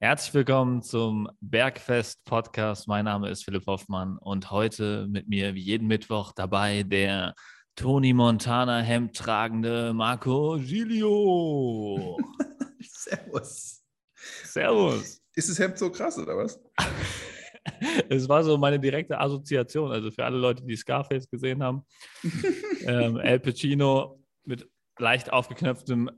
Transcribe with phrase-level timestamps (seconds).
[0.00, 2.86] Herzlich willkommen zum Bergfest Podcast.
[2.86, 7.34] Mein Name ist Philipp Hoffmann und heute mit mir wie jeden Mittwoch dabei der
[7.74, 12.16] Tony Montana Hemd tragende Marco Giglio.
[12.80, 13.82] Servus.
[14.44, 15.20] Servus.
[15.34, 16.62] Ist das Hemd so krass oder was?
[18.08, 19.90] es war so meine direkte Assoziation.
[19.90, 21.84] Also für alle Leute, die Scarface gesehen haben,
[22.86, 24.64] ähm, El Pacino mit
[25.00, 26.08] leicht aufgeknöpftem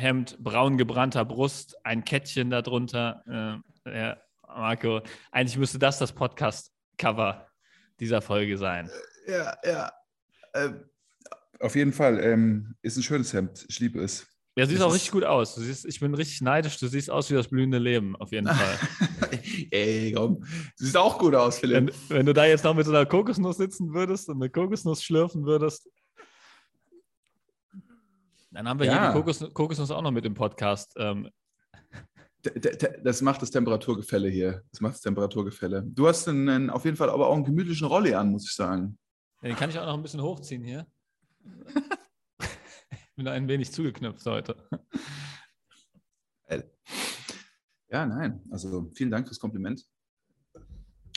[0.00, 3.62] Hemd, braun gebrannter Brust, ein Kettchen darunter.
[3.84, 5.00] Äh, ja, Marco,
[5.30, 7.46] eigentlich müsste das das Podcast-Cover
[8.00, 8.90] dieser Folge sein.
[9.26, 9.92] Ja, ja.
[10.52, 10.70] Äh,
[11.60, 12.18] auf jeden Fall.
[12.20, 13.66] Ähm, ist ein schönes Hemd.
[13.68, 14.26] Ich liebe es.
[14.56, 15.54] Ja, siehst auch richtig gut aus.
[15.54, 16.78] Du siehst, ich bin richtig neidisch.
[16.78, 18.78] Du siehst aus wie das blühende Leben, auf jeden Fall.
[19.70, 20.40] Ey, komm.
[20.40, 21.94] Du siehst auch gut aus, Philipp.
[22.08, 25.04] Wenn, wenn, du da jetzt noch mit so einer Kokosnuss sitzen würdest und eine Kokosnuss
[25.04, 25.88] schlürfen würdest,
[28.50, 29.00] dann haben wir ja.
[29.00, 30.92] hier die Kokos, Kokosnuss auch noch mit im Podcast.
[30.96, 31.28] Ähm.
[33.02, 34.62] Das macht das Temperaturgefälle hier.
[34.70, 35.82] Das macht das Temperaturgefälle.
[35.84, 38.98] Du hast einen, auf jeden Fall aber auch einen gemütlichen Rolli an, muss ich sagen.
[39.42, 40.86] Ja, den kann ich auch noch ein bisschen hochziehen hier.
[42.90, 44.56] ich bin ein wenig zugeknöpft heute.
[47.90, 48.40] Ja, nein.
[48.50, 49.84] Also vielen Dank fürs Kompliment.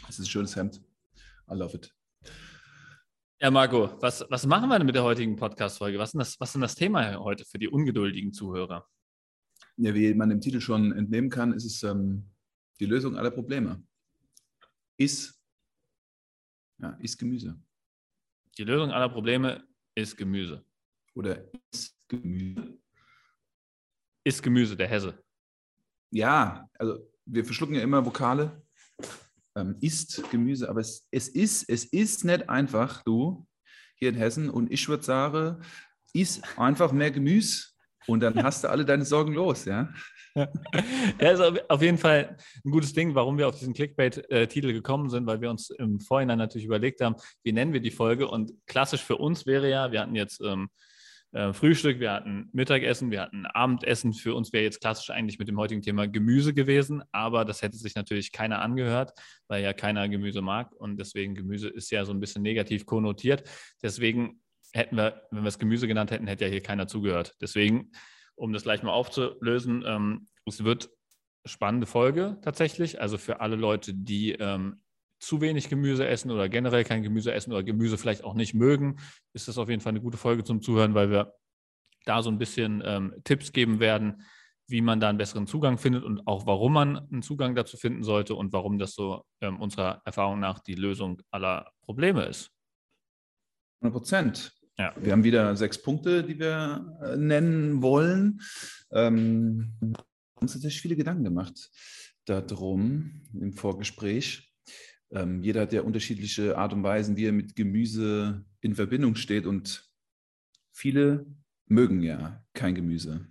[0.10, 0.82] Es ist ein schönes Hemd.
[1.50, 1.94] I love it.
[3.44, 6.00] Ja, Marco, was, was machen wir denn mit der heutigen Podcast-Folge?
[6.00, 8.88] Was, was ist denn das Thema heute für die ungeduldigen Zuhörer?
[9.76, 12.32] Ja, wie man dem Titel schon entnehmen kann, ist es ähm,
[12.80, 13.84] die Lösung aller Probleme.
[14.96, 15.44] Ist,
[16.78, 17.62] ja, ist Gemüse.
[18.58, 20.64] Die Lösung aller Probleme ist Gemüse.
[21.14, 22.80] Oder ist Gemüse.
[24.24, 25.22] Ist Gemüse, der Hesse.
[26.12, 28.66] Ja, also wir verschlucken ja immer Vokale
[29.56, 33.46] ähm, isst Gemüse, aber es, es, ist, es ist nicht einfach, du,
[33.96, 34.50] hier in Hessen.
[34.50, 35.62] Und ich würde sagen,
[36.14, 37.68] isst einfach mehr Gemüse
[38.08, 39.90] und dann hast du alle deine Sorgen los, ja.
[40.36, 45.28] Ja, ist auf jeden Fall ein gutes Ding, warum wir auf diesen Clickbait-Titel gekommen sind,
[45.28, 48.28] weil wir uns im Vorhinein natürlich überlegt haben, wie nennen wir die Folge.
[48.28, 50.70] Und klassisch für uns wäre ja, wir hatten jetzt ähm,
[51.34, 54.14] äh, Frühstück, wir hatten Mittagessen, wir hatten Abendessen.
[54.14, 57.78] Für uns wäre jetzt klassisch eigentlich mit dem heutigen Thema Gemüse gewesen, aber das hätte
[57.78, 59.14] sich natürlich keiner angehört,
[59.48, 63.50] weil ja keiner Gemüse mag und deswegen Gemüse ist ja so ein bisschen negativ konnotiert.
[63.82, 64.42] Deswegen
[64.74, 67.34] hätten wir, wenn wir es Gemüse genannt hätten, hätte ja hier keiner zugehört.
[67.42, 67.92] Deswegen,
[68.36, 70.92] um das gleich mal aufzulösen, ähm, es wird
[71.46, 73.02] spannende Folge tatsächlich.
[73.02, 74.83] Also für alle Leute, die ähm,
[75.26, 78.98] zu wenig Gemüse essen oder generell kein Gemüse essen oder Gemüse vielleicht auch nicht mögen,
[79.34, 81.34] ist das auf jeden Fall eine gute Folge zum Zuhören, weil wir
[82.06, 84.22] da so ein bisschen ähm, Tipps geben werden,
[84.68, 88.04] wie man da einen besseren Zugang findet und auch warum man einen Zugang dazu finden
[88.04, 92.52] sollte und warum das so ähm, unserer Erfahrung nach die Lösung aller Probleme ist.
[93.82, 94.54] 100 Prozent.
[94.78, 94.94] Ja.
[94.98, 98.42] Wir haben wieder sechs Punkte, die wir äh, nennen wollen.
[98.92, 99.94] Ähm, haben
[100.36, 101.70] uns tatsächlich viele Gedanken gemacht
[102.26, 104.53] darum im Vorgespräch.
[105.14, 109.46] Ähm, jeder hat ja unterschiedliche Art und Weisen, wie er mit Gemüse in Verbindung steht
[109.46, 109.90] und
[110.72, 111.26] viele
[111.68, 113.28] mögen ja kein Gemüse.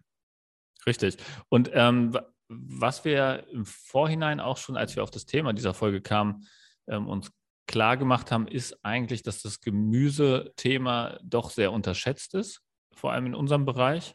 [0.86, 1.16] Richtig.
[1.48, 2.16] Und ähm,
[2.48, 6.46] was wir im Vorhinein auch schon, als wir auf das Thema dieser Folge kamen,
[6.86, 7.30] ähm, uns
[7.66, 12.60] klar gemacht haben, ist eigentlich, dass das Gemüsethema doch sehr unterschätzt ist,
[12.94, 14.14] vor allem in unserem Bereich,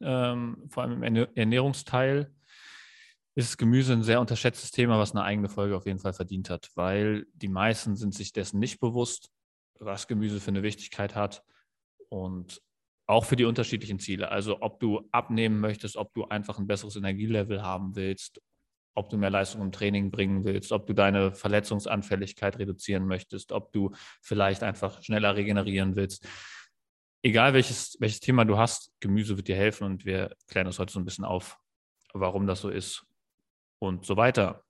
[0.00, 2.34] ähm, vor allem im Ernährungsteil
[3.38, 6.70] ist Gemüse ein sehr unterschätztes Thema, was eine eigene Folge auf jeden Fall verdient hat,
[6.74, 9.30] weil die meisten sind sich dessen nicht bewusst,
[9.78, 11.44] was Gemüse für eine Wichtigkeit hat
[12.08, 12.60] und
[13.06, 14.32] auch für die unterschiedlichen Ziele.
[14.32, 18.42] Also ob du abnehmen möchtest, ob du einfach ein besseres Energielevel haben willst,
[18.96, 23.70] ob du mehr Leistung im Training bringen willst, ob du deine Verletzungsanfälligkeit reduzieren möchtest, ob
[23.70, 26.26] du vielleicht einfach schneller regenerieren willst.
[27.22, 30.92] Egal welches, welches Thema du hast, Gemüse wird dir helfen und wir klären das heute
[30.92, 31.56] so ein bisschen auf,
[32.12, 33.07] warum das so ist
[33.78, 34.64] und so weiter.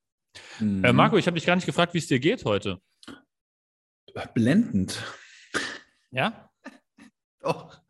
[0.60, 0.84] Äh, mhm.
[0.84, 2.80] Äh, Marco, ich habe dich gar nicht gefragt, wie es dir geht heute.
[4.34, 5.00] Blendend.
[6.10, 6.50] Ja?
[7.40, 7.80] Doch,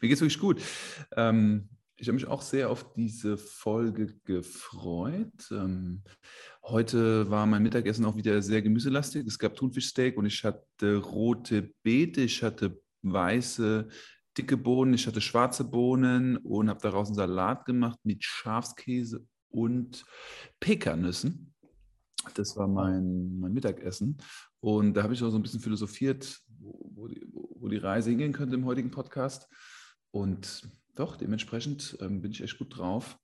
[0.00, 0.60] mir geht es wirklich gut.
[1.16, 5.50] Ähm, ich habe mich auch sehr auf diese Folge gefreut.
[5.50, 6.02] Ähm,
[6.64, 9.26] heute war mein Mittagessen auch wieder sehr gemüselastig.
[9.26, 13.88] Es gab Thunfischsteak und ich hatte rote Beete, ich hatte weiße,
[14.36, 20.04] dicke Bohnen, ich hatte schwarze Bohnen und habe daraus einen Salat gemacht mit Schafskäse und
[20.60, 21.54] Pekannüssen.
[22.34, 24.18] Das war mein, mein Mittagessen.
[24.60, 28.10] Und da habe ich auch so ein bisschen philosophiert, wo, wo, die, wo, die, Reise
[28.10, 29.48] hingehen könnte im heutigen Podcast.
[30.10, 33.18] Und doch, dementsprechend ähm, bin ich echt gut drauf.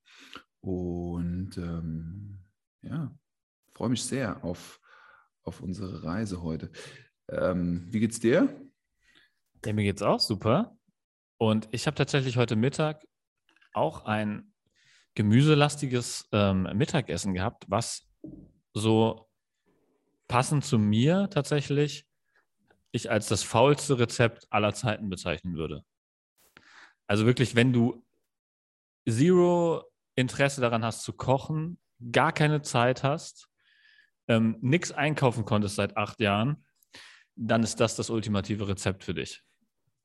[0.61, 2.39] Und ähm,
[2.83, 3.15] ja,
[3.75, 4.81] freue mich sehr auf,
[5.43, 6.71] auf unsere Reise heute.
[7.29, 8.49] Ähm, wie geht's dir?
[9.65, 10.77] Ja, mir geht's auch super.
[11.39, 13.05] Und ich habe tatsächlich heute Mittag
[13.73, 14.54] auch ein
[15.15, 18.09] gemüselastiges ähm, Mittagessen gehabt, was
[18.73, 19.29] so
[20.29, 22.07] passend zu mir tatsächlich
[22.91, 25.85] ich als das faulste Rezept aller Zeiten bezeichnen würde.
[27.07, 28.05] Also wirklich, wenn du
[29.09, 29.85] zero
[30.15, 31.79] Interesse daran hast zu kochen,
[32.13, 33.49] gar keine Zeit hast,
[34.29, 36.65] ähm, nichts einkaufen konntest seit acht Jahren,
[37.37, 39.43] dann ist das das ultimative Rezept für dich.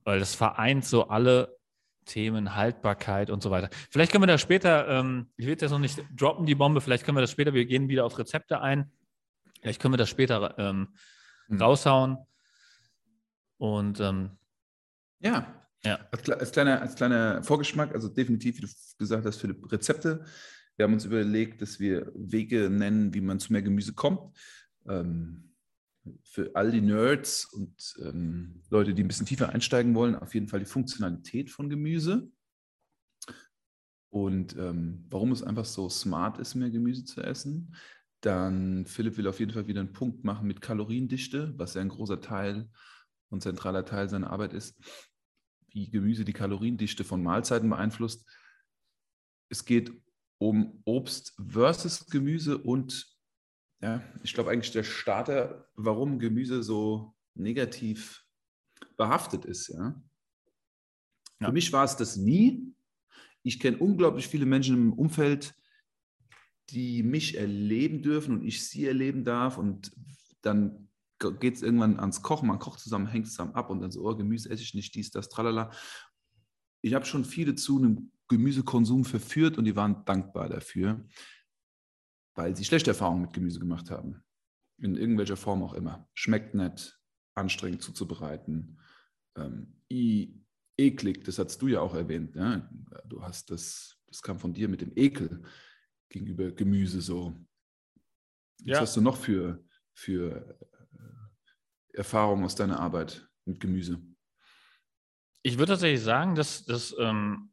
[0.04, 1.59] Weil das vereint so alle
[2.10, 3.70] Themen, Haltbarkeit und so weiter.
[3.90, 7.06] Vielleicht können wir da später, ähm, ich will jetzt noch nicht droppen, die Bombe, vielleicht
[7.06, 8.92] können wir das später, wir gehen wieder auf Rezepte ein.
[9.62, 10.90] Vielleicht können wir das später ähm,
[11.48, 11.62] mhm.
[11.62, 12.18] raushauen.
[13.58, 14.32] Und ähm,
[15.20, 15.54] ja,
[15.84, 16.00] ja.
[16.12, 18.68] Als, als, kleiner, als kleiner Vorgeschmack, also definitiv, wie du
[18.98, 20.26] gesagt hast, für Rezepte.
[20.76, 24.38] Wir haben uns überlegt, dass wir Wege nennen, wie man zu mehr Gemüse kommt.
[24.88, 25.49] Ähm,
[26.24, 30.48] für all die Nerds und ähm, Leute, die ein bisschen tiefer einsteigen wollen, auf jeden
[30.48, 32.32] Fall die Funktionalität von Gemüse.
[34.10, 37.76] Und ähm, warum es einfach so smart ist, mehr Gemüse zu essen.
[38.22, 41.90] Dann Philipp will auf jeden Fall wieder einen Punkt machen mit Kaloriendichte, was ja ein
[41.90, 42.70] großer Teil
[43.30, 44.76] und zentraler Teil seiner Arbeit ist
[45.74, 48.28] wie Gemüse die Kaloriendichte von Mahlzeiten beeinflusst.
[49.50, 49.92] Es geht
[50.38, 53.08] um Obst versus Gemüse und
[53.82, 58.26] ja, ich glaube eigentlich der Starter, warum Gemüse so negativ
[58.98, 59.70] behaftet ist.
[59.70, 60.02] Ja.
[61.40, 61.48] ja.
[61.48, 62.74] Für mich war es das nie.
[63.44, 65.56] Ich kenne unglaublich viele Menschen im Umfeld,
[66.70, 69.92] die mich erleben dürfen und ich sie erleben darf und
[70.42, 70.90] dann
[71.40, 74.16] geht es irgendwann ans Kochen, man kocht zusammen, hängt zusammen ab und dann so, oh,
[74.16, 75.72] Gemüse esse ich nicht, dies, das, tralala.
[76.82, 81.06] Ich habe schon viele zu einem Gemüsekonsum verführt und die waren dankbar dafür,
[82.36, 84.24] weil sie schlechte Erfahrungen mit Gemüse gemacht haben.
[84.78, 86.08] In irgendwelcher Form auch immer.
[86.14, 86.98] Schmeckt nicht,
[87.36, 88.80] anstrengend zuzubereiten,
[89.36, 89.76] ähm,
[90.80, 92.36] eklig, das hast du ja auch erwähnt.
[92.36, 92.70] Ne?
[93.06, 95.44] Du hast das, das kam von dir mit dem Ekel
[96.10, 97.36] gegenüber Gemüse so.
[98.60, 98.80] Was ja.
[98.82, 100.58] hast du noch für, für
[101.94, 104.02] Erfahrung aus deiner Arbeit mit Gemüse?
[105.44, 107.52] Ich würde tatsächlich sagen, dass das ähm,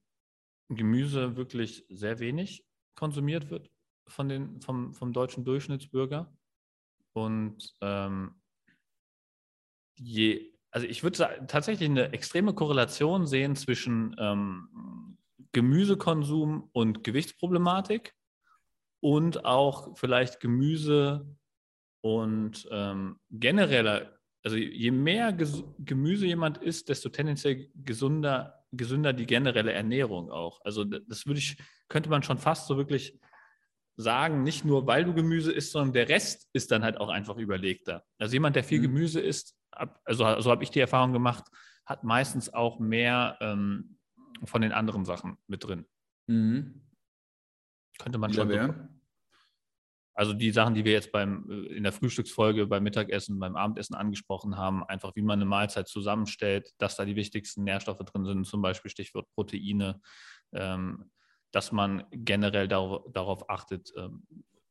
[0.69, 3.71] Gemüse wirklich sehr wenig konsumiert wird
[4.09, 6.33] von den, vom, vom deutschen Durchschnittsbürger.
[7.13, 8.35] Und ähm,
[9.97, 15.17] je, also ich würde tatsächlich eine extreme Korrelation sehen zwischen ähm,
[15.53, 18.15] Gemüsekonsum und Gewichtsproblematik
[19.01, 21.27] und auch vielleicht Gemüse
[22.03, 24.17] und ähm, genereller
[24.47, 25.37] also je mehr
[25.81, 30.61] Gemüse jemand isst, desto tendenziell gesunder, gesünder die generelle Ernährung auch.
[30.65, 31.57] Also das würde ich,
[31.89, 33.19] könnte man schon fast so wirklich
[33.97, 37.37] sagen, nicht nur weil du Gemüse isst, sondern der Rest ist dann halt auch einfach
[37.37, 38.05] überlegter.
[38.19, 38.85] Also jemand, der viel mhm.
[38.85, 39.57] Gemüse isst,
[40.05, 41.45] also so habe ich die Erfahrung gemacht,
[41.87, 43.99] hat meistens auch mehr ähm,
[44.45, 45.87] von den anderen Sachen mit drin.
[46.27, 46.83] Mhm.
[47.99, 48.51] Könnte man schon.
[48.51, 48.75] So,
[50.17, 53.95] also die Sachen, die wir jetzt beim, äh, in der Frühstücksfolge, beim Mittagessen, beim Abendessen
[53.95, 58.47] angesprochen haben, einfach wie man eine Mahlzeit zusammenstellt, dass da die wichtigsten Nährstoffe drin sind,
[58.47, 60.01] zum Beispiel Stichwort Proteine,
[60.53, 61.11] ähm,
[61.53, 64.27] dass man generell darauf, darauf achtet, ähm,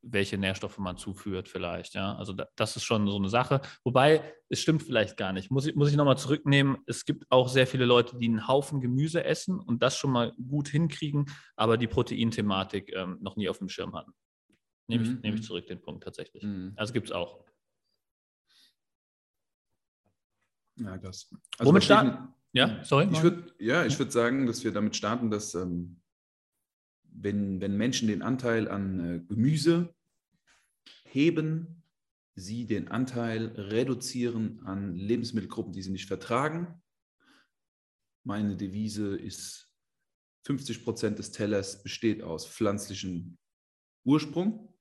[0.06, 1.96] welche Nährstoffe man zuführt vielleicht.
[1.96, 2.16] Ja?
[2.16, 3.62] Also da, das ist schon so eine Sache.
[3.84, 5.50] Wobei, es stimmt vielleicht gar nicht.
[5.50, 6.78] Muss ich, muss ich nochmal zurücknehmen.
[6.86, 10.34] Es gibt auch sehr viele Leute, die einen Haufen Gemüse essen und das schon mal
[10.34, 11.26] gut hinkriegen,
[11.56, 14.14] aber die Proteinthematik ähm, noch nie auf dem Schirm hatten.
[14.88, 15.20] Nehme ich, mhm.
[15.22, 15.46] nehme ich mhm.
[15.46, 16.44] zurück den Punkt tatsächlich.
[16.44, 16.74] Mhm.
[16.76, 17.44] Also gibt es auch.
[20.78, 21.34] Ja, das.
[21.58, 22.34] Also Womit starten?
[22.54, 23.10] Ja, sorry.
[23.12, 26.02] Ich würd, ja, ich würde sagen, dass wir damit starten, dass ähm,
[27.18, 29.94] wenn, wenn Menschen den Anteil an äh, Gemüse
[31.06, 31.84] heben,
[32.36, 36.82] sie den Anteil reduzieren an Lebensmittelgruppen, die sie nicht vertragen.
[38.24, 39.72] Meine Devise ist,
[40.46, 43.38] 50 Prozent des Tellers besteht aus pflanzlichem
[44.04, 44.74] Ursprung.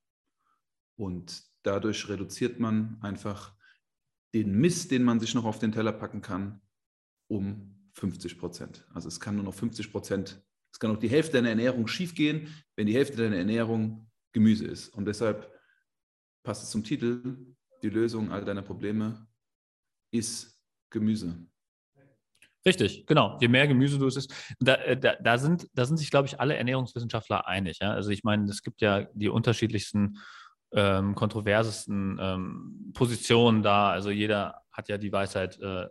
[0.96, 3.56] Und dadurch reduziert man einfach
[4.34, 6.60] den Mist, den man sich noch auf den Teller packen kann,
[7.28, 8.86] um 50 Prozent.
[8.92, 10.44] Also es kann nur noch 50 Prozent,
[10.84, 14.90] kann auch die Hälfte deiner Ernährung schiefgehen, wenn die Hälfte deiner Ernährung Gemüse ist.
[14.90, 15.50] Und deshalb
[16.42, 19.26] passt es zum Titel, die Lösung all deiner Probleme
[20.10, 20.60] ist
[20.90, 21.46] Gemüse.
[22.66, 23.38] Richtig, genau.
[23.40, 26.38] Je mehr Gemüse du isst, da, äh, da, da, sind, da sind sich, glaube ich,
[26.38, 27.78] alle Ernährungswissenschaftler einig.
[27.80, 27.92] Ja?
[27.92, 30.18] Also ich meine, es gibt ja die unterschiedlichsten
[30.72, 33.88] ähm, kontroversesten ähm, Positionen da.
[33.88, 35.86] Also jeder hat ja die Weisheit äh,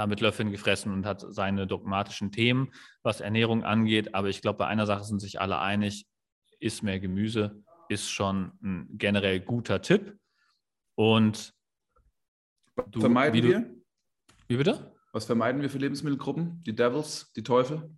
[0.00, 4.14] da mit Löffeln gefressen und hat seine dogmatischen Themen, was Ernährung angeht.
[4.14, 6.06] Aber ich glaube, bei einer Sache sind sich alle einig,
[6.58, 10.16] isst mehr Gemüse ist schon ein generell guter Tipp.
[10.94, 11.52] Und
[12.90, 13.74] du, vermeiden wie du, wir?
[14.48, 14.96] Wie bitte?
[15.12, 16.62] Was vermeiden wir für Lebensmittelgruppen?
[16.62, 17.90] Die Devils, die Teufel?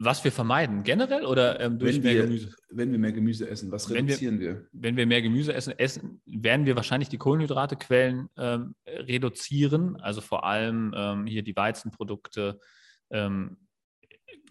[0.00, 2.54] Was wir vermeiden, generell oder ähm, durch wenn mehr wir, Gemüse?
[2.70, 4.66] Wenn wir mehr Gemüse essen, was Wenn wir- reduzieren wir?
[4.72, 9.96] Wenn wir mehr Gemüse essen, essen werden wir wahrscheinlich die Kohlenhydratequellen ähm, reduzieren.
[10.00, 12.60] Also vor allem ähm, hier die Weizenprodukte
[13.10, 13.56] ähm,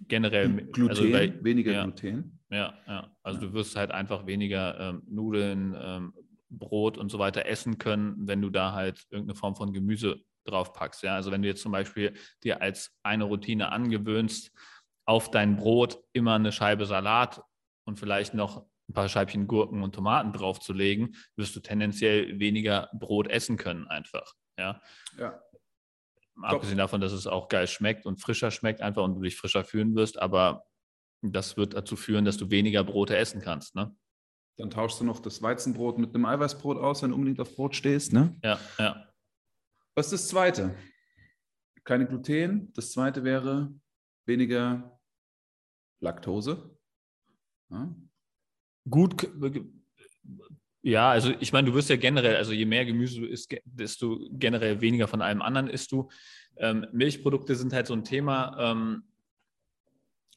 [0.08, 0.50] generell.
[0.72, 1.84] Gluten, also bei- weniger ja.
[1.84, 2.40] Gluten.
[2.50, 3.12] Ja, ja.
[3.24, 3.48] Also Ja.
[3.48, 6.14] du wirst halt einfach weniger ähm, Nudeln, ähm,
[6.50, 10.72] Brot und so weiter essen können, wenn du da halt irgendeine Form von Gemüse drauf
[10.72, 11.04] packst.
[11.04, 11.16] Ja?
[11.16, 12.14] Also wenn du jetzt zum Beispiel
[12.44, 14.52] dir als eine Routine angewöhnst,
[15.08, 17.42] auf dein Brot immer eine Scheibe Salat
[17.86, 23.28] und vielleicht noch ein paar Scheibchen Gurken und Tomaten draufzulegen, wirst du tendenziell weniger Brot
[23.28, 24.36] essen können einfach.
[24.60, 24.82] Ja?
[25.18, 25.42] Ja.
[26.42, 29.64] Abgesehen davon, dass es auch geil schmeckt und frischer schmeckt einfach und du dich frischer
[29.64, 30.66] fühlen wirst, aber
[31.22, 33.76] das wird dazu führen, dass du weniger Brote essen kannst.
[33.76, 33.96] Ne?
[34.58, 37.76] Dann tauschst du noch das Weizenbrot mit einem Eiweißbrot aus, wenn du unbedingt auf Brot
[37.76, 38.14] stehst.
[38.14, 38.38] Ne?
[38.44, 39.08] Ja, ja.
[39.96, 40.76] Was ist das Zweite?
[41.84, 42.72] Keine Gluten.
[42.74, 43.74] Das Zweite wäre
[44.26, 44.97] weniger
[46.00, 46.78] Laktose.
[47.70, 47.94] Ja.
[48.90, 49.28] Gut,
[50.82, 54.20] ja, also ich meine, du wirst ja generell, also je mehr Gemüse du isst, desto
[54.32, 56.10] generell weniger von allem anderen isst du.
[56.56, 58.56] Ähm, Milchprodukte sind halt so ein Thema.
[58.58, 59.04] Ähm,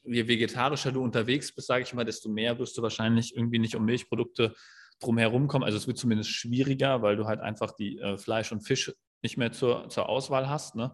[0.03, 3.75] je vegetarischer du unterwegs bist, sage ich mal, desto mehr wirst du wahrscheinlich irgendwie nicht
[3.75, 4.53] um Milchprodukte
[4.99, 5.63] drumherum kommen.
[5.63, 9.37] Also es wird zumindest schwieriger, weil du halt einfach die äh, Fleisch und Fisch nicht
[9.37, 10.75] mehr zur, zur Auswahl hast.
[10.75, 10.93] Ne?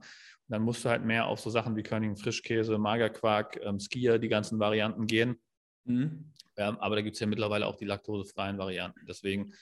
[0.50, 4.30] Dann musst du halt mehr auf so Sachen wie Körnigen Frischkäse, Magerquark, ähm, Skier, die
[4.30, 5.40] ganzen Varianten gehen.
[5.86, 6.32] Mhm.
[6.56, 9.06] Ähm, aber da gibt es ja mittlerweile auch die laktosefreien Varianten.
[9.06, 9.54] Deswegen,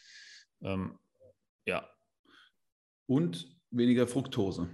[0.62, 0.98] ähm,
[1.66, 1.90] ja,
[3.08, 4.70] Und weniger Fructose.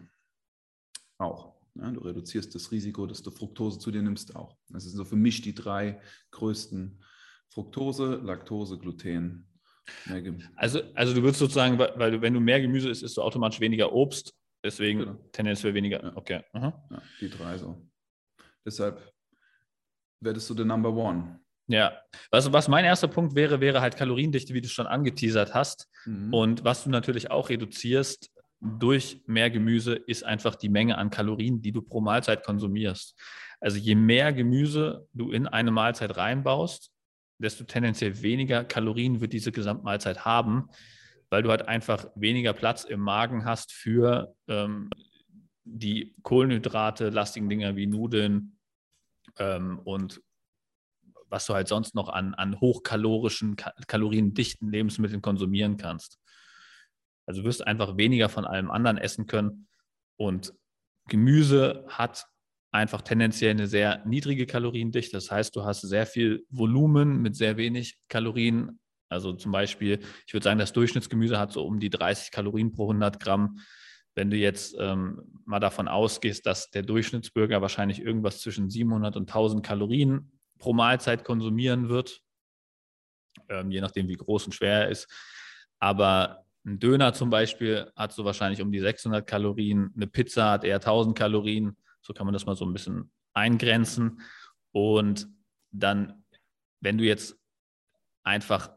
[1.17, 1.55] Auch.
[1.75, 4.57] Ja, du reduzierst das Risiko, dass du Fructose zu dir nimmst, auch.
[4.69, 6.01] Das sind so für mich die drei
[6.31, 7.03] größten
[7.49, 9.47] Fructose, Laktose, Gluten.
[10.55, 13.21] Also, also du würdest sozusagen, weil, weil du, wenn du mehr Gemüse isst, isst du
[13.21, 14.33] automatisch weniger Obst.
[14.63, 15.15] Deswegen Genau.
[15.31, 16.03] tendenziell weniger.
[16.03, 16.11] Ja.
[16.15, 16.43] Okay.
[16.53, 16.83] Ja,
[17.19, 17.81] die drei so.
[18.65, 19.01] Deshalb
[20.21, 21.39] werdest du der Number One.
[21.67, 21.99] Ja,
[22.31, 25.89] was, was mein erster Punkt wäre, wäre halt Kaloriendichte, wie du schon angeteasert hast.
[26.05, 26.33] Mhm.
[26.33, 31.61] Und was du natürlich auch reduzierst durch mehr Gemüse, ist einfach die Menge an Kalorien,
[31.61, 33.17] die du pro Mahlzeit konsumierst.
[33.59, 36.91] Also je mehr Gemüse du in eine Mahlzeit reinbaust,
[37.39, 40.69] desto tendenziell weniger Kalorien wird diese Gesamtmahlzeit haben,
[41.31, 44.89] weil du halt einfach weniger Platz im Magen hast für ähm,
[45.63, 48.59] die Kohlenhydrate, lastigen Dinger wie Nudeln
[49.39, 50.21] ähm, und
[51.29, 56.19] was du halt sonst noch an, an hochkalorischen, ka kaloriendichten Lebensmitteln konsumieren kannst.
[57.25, 59.69] Also du wirst einfach weniger von allem anderen essen können.
[60.17, 60.53] Und
[61.07, 62.27] Gemüse hat
[62.71, 65.15] einfach tendenziell eine sehr niedrige Kaloriendichte.
[65.15, 68.80] Das heißt, du hast sehr viel Volumen mit sehr wenig Kalorien.
[69.11, 72.83] Also zum Beispiel, ich würde sagen, das Durchschnittsgemüse hat so um die 30 Kalorien pro
[72.83, 73.59] 100 Gramm.
[74.15, 79.29] Wenn du jetzt ähm, mal davon ausgehst, dass der Durchschnittsbürger wahrscheinlich irgendwas zwischen 700 und
[79.29, 82.21] 1000 Kalorien pro Mahlzeit konsumieren wird,
[83.49, 85.07] ähm, je nachdem, wie groß und schwer er ist.
[85.79, 90.63] Aber ein Döner zum Beispiel hat so wahrscheinlich um die 600 Kalorien, eine Pizza hat
[90.63, 91.75] eher 1000 Kalorien.
[92.01, 94.21] So kann man das mal so ein bisschen eingrenzen.
[94.71, 95.27] Und
[95.71, 96.23] dann,
[96.79, 97.37] wenn du jetzt
[98.23, 98.71] einfach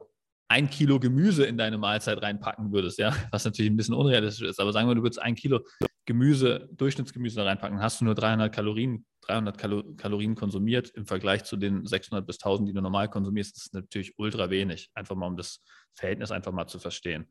[0.49, 4.61] ein Kilo Gemüse in deine Mahlzeit reinpacken würdest, ja, was natürlich ein bisschen unrealistisch ist,
[4.61, 5.61] aber sagen wir, du würdest ein Kilo
[6.07, 11.45] Gemüse, Durchschnittsgemüse da reinpacken, hast du nur 300 Kalorien, 300 Kalo Kalorien konsumiert im Vergleich
[11.45, 14.91] zu den 600 bis 1000, die du normal konsumierst, das ist natürlich ultra wenig.
[14.95, 15.63] Einfach mal, um das
[15.95, 17.27] Verhältnis einfach mal zu verstehen.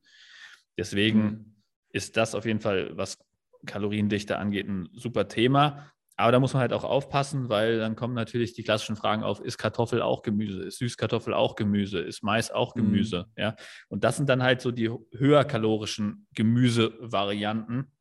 [0.76, 1.56] Deswegen Mhm.
[1.90, 3.20] ist das auf jeden Fall, was
[3.68, 5.92] Kaloriendichte angeht, ein super Thema.
[6.16, 9.40] Aber da muss man halt auch aufpassen, weil dann kommen natürlich die klassischen Fragen auf,
[9.40, 10.62] ist Kartoffel auch Gemüse?
[10.64, 12.00] Ist Süßkartoffel auch Gemüse?
[12.00, 12.82] Ist Mais auch Mhm.
[12.82, 13.26] Gemüse?
[13.36, 13.56] Ja.
[13.90, 17.92] Und das sind dann halt so die höher kalorischen Gemüsevarianten.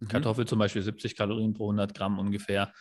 [0.00, 0.08] Mhm.
[0.08, 2.72] Kartoffel zum Beispiel 70 Kalorien pro 100 Gramm ungefähr.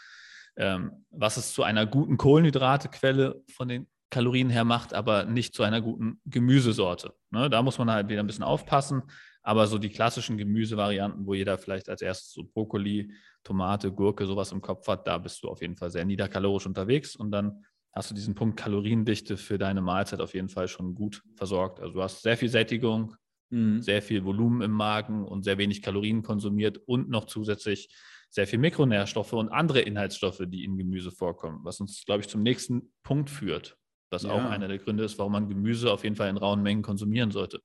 [0.56, 5.64] Ähm, was es zu einer guten Kohlenhydratequelle von den Kalorien her macht, aber nicht zu
[5.64, 7.14] einer guten Gemüsesorte.
[7.32, 7.50] Ne?
[7.50, 9.04] Da muss man halt wieder ein bisschen aufpassen.
[9.44, 13.12] Aber so die klassischen Gemüsevarianten, wo jeder vielleicht als erstes so Brokkoli,
[13.44, 17.16] Tomate, Gurke, sowas im Kopf hat, da bist du auf jeden Fall sehr niederkalorisch unterwegs
[17.16, 21.22] und dann hast du diesen Punkt Kaloriendichte für deine Mahlzeit auf jeden Fall schon gut
[21.36, 21.80] versorgt.
[21.80, 23.16] Also du hast sehr viel Sättigung,
[23.52, 23.82] Mhm.
[23.82, 27.90] sehr viel Volumen im Magen und sehr wenig Kalorien konsumiert und noch zusätzlich
[28.30, 32.42] sehr viel Mikronährstoffe und andere Inhaltsstoffe, die in Gemüse vorkommen, was uns, glaube ich, zum
[32.42, 33.78] nächsten Punkt führt,
[34.10, 34.50] was auch Ja.
[34.50, 37.60] einer der Gründe ist, warum man Gemüse auf jeden Fall in rauen Mengen konsumieren sollte.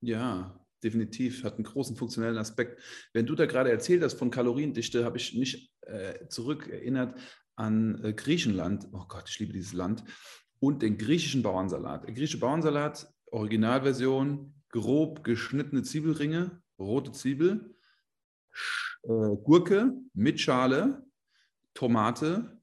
[0.00, 1.42] Ja, definitiv.
[1.44, 2.80] Hat einen großen funktionellen Aspekt.
[3.12, 7.18] Wenn du da gerade erzählt hast von Kaloriendichte, habe ich mich äh, zurückerinnert
[7.56, 8.88] an äh, Griechenland.
[8.92, 10.04] Oh Gott, ich liebe dieses Land.
[10.60, 12.04] Und den griechischen Bauernsalat.
[12.04, 17.74] Der griechische Bauernsalat, Originalversion, grob geschnittene Zwiebelringe, rote Zwiebel,
[19.02, 21.04] äh, Gurke mit Schale,
[21.74, 22.60] Tomate,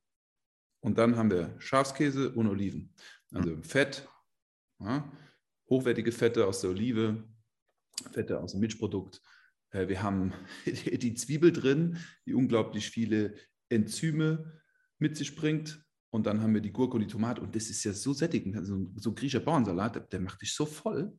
[0.82, 2.94] Und dann haben wir Schafskäse und Oliven.
[3.34, 4.08] Also Fett,
[4.80, 5.12] ja,
[5.70, 7.24] hochwertige Fette aus der Olive,
[8.10, 9.22] Fette aus dem Milchprodukt.
[9.72, 10.34] Äh, wir haben
[10.66, 13.36] die Zwiebel drin, die unglaublich viele
[13.70, 14.60] Enzyme
[14.98, 15.84] mit sich bringt.
[16.10, 17.42] Und dann haben wir die Gurke und die Tomate.
[17.42, 18.58] Und das ist ja so sättigend.
[18.58, 21.18] Also so ein griechischer Bauernsalat, der macht dich so voll.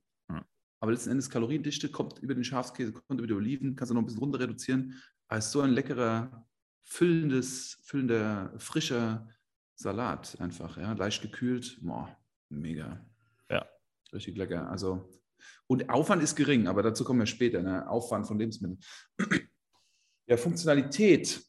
[0.83, 4.03] Aber letzten Endes Kaloriendichte kommt über den Schafskäse, kommt über die Oliven, kannst du noch
[4.03, 5.01] ein bisschen runter reduzieren.
[5.29, 6.45] Aber es ist so ein leckerer,
[6.83, 9.29] füllendes, füllender, frischer
[9.77, 10.77] Salat einfach.
[10.79, 10.93] Ja?
[10.95, 11.79] Leicht gekühlt.
[11.83, 13.07] Boah, mega.
[13.49, 13.65] Ja.
[14.13, 14.69] Richtig lecker.
[14.69, 15.09] Also,
[15.73, 17.63] und Aufwand ist gering, aber dazu kommen wir später.
[17.63, 17.89] Ne?
[17.89, 18.81] Aufwand von Lebensmitteln.
[20.29, 21.45] Ja, Funktionalität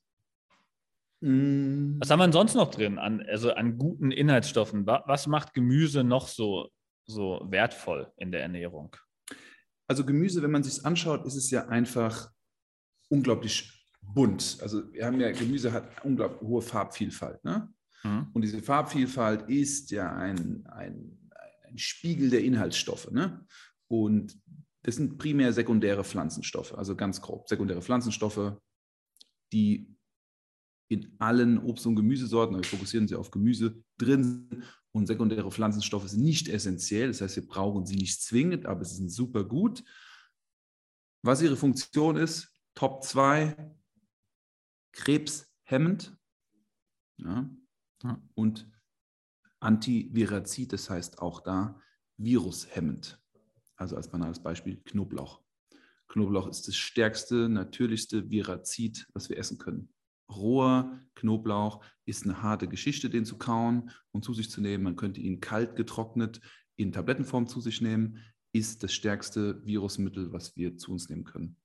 [1.23, 1.99] Mm.
[1.99, 4.85] Was haben wir sonst noch drin an, also an guten Inhaltsstoffen?
[4.85, 6.69] Was macht Gemüse noch so,
[7.05, 8.93] so wertvoll in der Ernährung?
[9.87, 12.29] Also Gemüse, wenn man sich es anschaut, ist es ja einfach
[13.07, 14.57] unglaublich bunt.
[14.61, 17.41] Also wir haben ja, Gemüse hat unglaublich hohe Farbvielfalt.
[17.45, 17.69] Ne?
[18.03, 18.27] Mhm.
[18.33, 21.31] Und diese Farbvielfalt ist ja ein, ein,
[21.69, 23.09] ein Spiegel der Inhaltsstoffe.
[23.11, 23.45] Ne?
[23.87, 24.37] Und
[24.83, 28.57] das sind primär sekundäre Pflanzenstoffe, also ganz grob sekundäre Pflanzenstoffe,
[29.51, 29.95] die
[30.89, 36.23] in allen Obst- und Gemüsesorten, wir fokussieren sie auf Gemüse, drin und sekundäre Pflanzenstoffe sind
[36.23, 37.07] nicht essentiell.
[37.07, 39.83] Das heißt, wir brauchen sie nicht zwingend, aber sie sind super gut.
[41.23, 43.75] Was ihre Funktion ist, Top 2,
[44.91, 46.15] krebshemmend
[47.17, 47.49] ja,
[48.35, 48.69] und
[49.59, 51.79] antivirazid, das heißt auch da
[52.17, 53.22] virushemmend.
[53.75, 55.41] Also als banales Beispiel Knoblauch.
[56.07, 59.93] Knoblauch ist das stärkste, natürlichste Virazid, was wir essen können
[60.35, 64.83] roher Knoblauch ist eine harte Geschichte, den zu kauen und zu sich zu nehmen.
[64.83, 66.41] Man könnte ihn kalt getrocknet
[66.75, 68.19] in Tablettenform zu sich nehmen,
[68.51, 71.55] ist das stärkste Virusmittel, was wir zu uns nehmen können.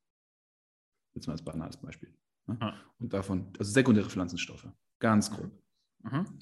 [1.14, 2.14] Jetzt mal als banales Beispiel.
[2.46, 2.74] Ne?
[2.98, 5.50] Und davon, also sekundäre Pflanzenstoffe, ganz grob.
[6.02, 6.40] Mhm.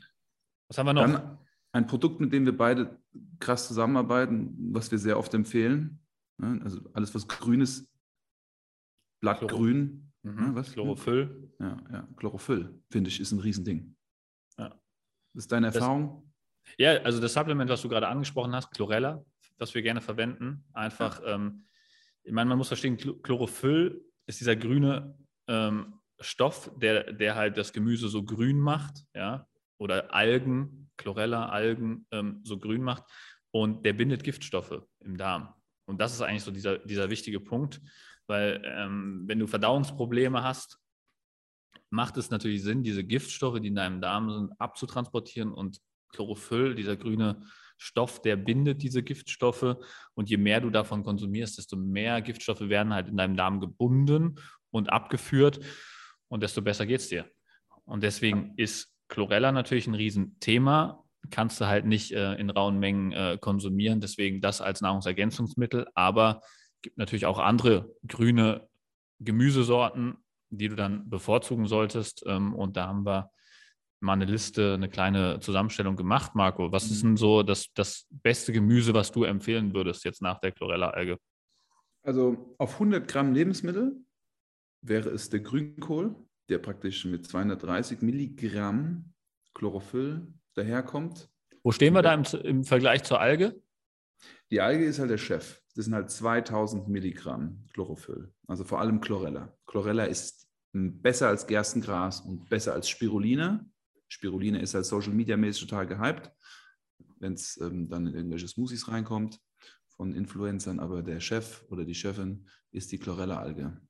[0.68, 1.02] Was haben wir noch?
[1.02, 1.38] Dann
[1.76, 2.99] ein Produkt, mit dem wir beide
[3.38, 6.00] krass zusammenarbeiten, was wir sehr oft empfehlen.
[6.38, 6.61] Ne?
[6.64, 7.88] Also alles, was grün ist,
[9.21, 10.39] blattgrün, Mhm.
[10.39, 10.73] Ja, was?
[10.73, 11.52] Chlorophyll.
[11.60, 12.08] Ja, ja.
[12.17, 13.97] Chlorophyll, finde ich, ist ein Riesending.
[14.58, 14.71] Ja.
[15.32, 16.32] Das ist deine Erfahrung?
[16.65, 19.25] Das, ja, also das Supplement, was du gerade angesprochen hast, Chlorella,
[19.58, 21.36] was wir gerne verwenden, einfach, ja.
[21.36, 21.67] ähm,
[22.25, 27.73] ich meine, man muss verstehen, Chlorophyll ist dieser grüne ähm, Stoff, der, der halt das
[27.73, 29.47] Gemüse so grün macht, ja,
[29.78, 33.04] oder Algen, Chlorella, Algen ähm, so grün macht
[33.50, 35.54] und der bindet Giftstoffe im Darm.
[35.87, 37.80] Und das ist eigentlich so dieser, dieser wichtige Punkt.
[38.26, 40.78] Weil ähm, wenn du Verdauungsprobleme hast,
[41.91, 45.80] macht es natürlich Sinn, diese Giftstoffe, die in deinem Darm sind, abzutransportieren und
[46.13, 47.47] Chlorophyll, dieser grüne
[47.78, 49.76] Stoff, der bindet diese Giftstoffe
[50.15, 54.41] und je mehr du davon konsumierst, desto mehr Giftstoffe werden halt in deinem Darm gebunden
[54.71, 55.61] und abgeführt
[56.28, 57.30] und desto besser geht es dir.
[57.85, 63.12] Und deswegen ist Chlorella natürlich ein Riesenthema, kannst du halt nicht äh, in rauen Mengen
[63.12, 66.40] äh, konsumieren, deswegen das als Nahrungsergänzungsmittel, aber
[66.82, 68.69] gibt natürlich auch andere grüne
[69.19, 70.16] Gemüsesorten,
[70.50, 72.25] die du dann bevorzugen solltest.
[72.26, 73.30] Ähm, und da haben wir
[74.00, 76.71] mal eine Liste, eine kleine Zusammenstellung gemacht, Marco.
[76.73, 77.08] Was ist mhm.
[77.08, 81.19] denn so das, das beste Gemüse, was du empfehlen würdest jetzt nach der Chlorella-Alge?
[82.02, 83.97] Also auf 100 Gramm Lebensmittel
[84.82, 86.14] wäre es der Grünkohl,
[86.49, 89.13] der praktisch mit 230 Milligramm
[89.54, 91.28] Chlorophyll daherkommt.
[91.63, 93.61] Wo stehen wir da im, im Vergleich zur Alge?
[94.50, 95.61] Die Alge ist halt der Chef.
[95.75, 99.54] Das sind halt 2000 Milligramm Chlorophyll, also vor allem Chlorella.
[99.67, 103.65] Chlorella ist besser als Gerstengras und besser als Spirulina.
[104.09, 106.30] Spirulina ist halt Social Media mäßig total gehypt,
[107.19, 109.41] wenn es ähm, dann in irgendwelche Smoothies reinkommt
[109.89, 113.80] von Influencern, aber der Chef oder die Chefin ist die Chlorella-Alge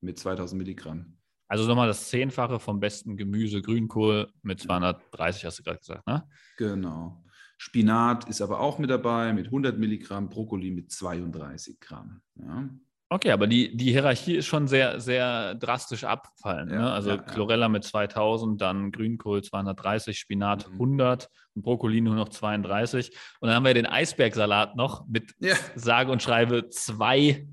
[0.00, 1.17] mit 2000 Milligramm.
[1.48, 6.28] Also nochmal das Zehnfache vom besten Gemüse, Grünkohl mit 230, hast du gerade gesagt, ne?
[6.58, 7.24] Genau.
[7.56, 12.20] Spinat ist aber auch mit dabei mit 100 Milligramm, Brokkoli mit 32 Gramm.
[12.36, 12.68] Ja.
[13.10, 16.68] Okay, aber die, die Hierarchie ist schon sehr, sehr drastisch abfallen.
[16.68, 16.92] Ja, ne?
[16.92, 20.74] Also ja, Chlorella mit 2000, dann Grünkohl 230, Spinat mhm.
[20.74, 23.10] 100 und Brokkoli nur noch 32.
[23.40, 25.34] Und dann haben wir den Eisbergsalat noch mit
[25.74, 27.48] sage und schreibe 2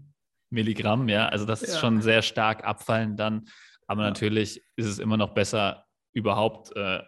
[0.50, 1.08] Milligramm.
[1.08, 3.46] Ja, also das ist schon sehr stark abfallen dann.
[3.88, 7.02] Aber natürlich ist es immer noch besser, überhaupt äh,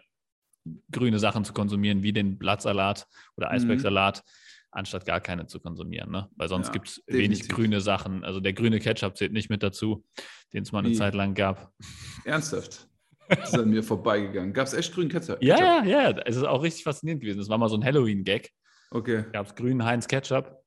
[0.92, 3.54] grüne Sachen zu konsumieren, wie den Blattsalat oder mhm.
[3.54, 4.68] Eisbergsalat, mhm.
[4.70, 6.10] anstatt gar keine zu konsumieren.
[6.10, 6.28] Ne?
[6.36, 8.24] Weil sonst ja, gibt es wenig grüne Sachen.
[8.24, 10.04] Also der grüne Ketchup zählt nicht mit dazu,
[10.52, 10.94] den es mal eine wie?
[10.94, 11.72] Zeit lang gab.
[12.24, 12.86] Ernsthaft?
[13.28, 14.54] Das ist an mir vorbeigegangen.
[14.54, 15.36] Gab es echt grünen Ketchup?
[15.42, 16.10] Ja, ja, ja.
[16.24, 17.36] Es ist auch richtig faszinierend gewesen.
[17.36, 18.50] Das war mal so ein Halloween-Gag.
[18.90, 19.26] Okay.
[19.32, 20.64] Gab es grünen Heinz Ketchup.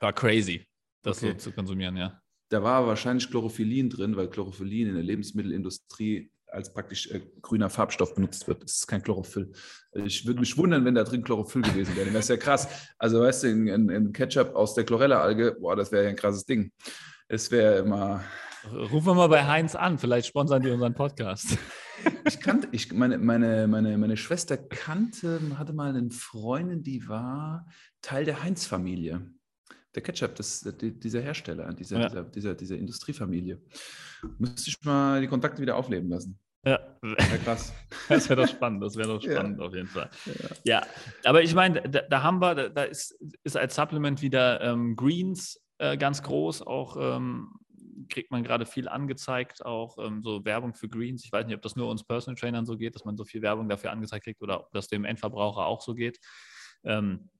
[0.00, 0.66] War crazy,
[1.02, 1.32] das okay.
[1.32, 2.21] so zu konsumieren, ja.
[2.52, 8.14] Da war wahrscheinlich Chlorophyllin drin, weil Chlorophyllin in der Lebensmittelindustrie als praktisch äh, grüner Farbstoff
[8.14, 8.62] benutzt wird.
[8.62, 9.50] Das ist kein Chlorophyll.
[9.94, 12.10] Ich würde mich wundern, wenn da drin Chlorophyll gewesen wäre.
[12.10, 12.68] Das ist ja krass.
[12.98, 16.44] Also weißt du, ein, ein Ketchup aus der Chlorella-Alge, boah, das wäre ja ein krasses
[16.44, 16.70] Ding.
[17.26, 18.22] Es wäre immer.
[18.70, 21.56] Rufen wir mal bei Heinz an, vielleicht sponsern die unseren Podcast.
[22.26, 27.66] Ich kannte, ich, meine, meine, meine, meine Schwester kannte, hatte mal eine Freundin, die war
[28.00, 29.30] Teil der Heinz-Familie.
[29.94, 32.08] Der Ketchup, das, dieser Hersteller, dieser, ja.
[32.08, 33.60] dieser, dieser, dieser Industriefamilie.
[34.38, 36.38] Müsste ich mal die Kontakte wieder aufleben lassen.
[36.64, 37.72] Ja, ja krass.
[38.08, 39.66] Das wäre doch spannend, das wäre doch spannend ja.
[39.66, 40.10] auf jeden Fall.
[40.64, 40.86] Ja, ja.
[41.24, 45.60] aber ich meine, da, da, haben wir, da ist, ist als Supplement wieder ähm, Greens
[45.78, 47.48] äh, ganz groß, auch ähm,
[48.08, 51.24] kriegt man gerade viel angezeigt, auch ähm, so Werbung für Greens.
[51.24, 53.42] Ich weiß nicht, ob das nur uns Personal Trainern so geht, dass man so viel
[53.42, 56.18] Werbung dafür angezeigt kriegt oder ob das dem Endverbraucher auch so geht.
[56.84, 57.30] Ähm,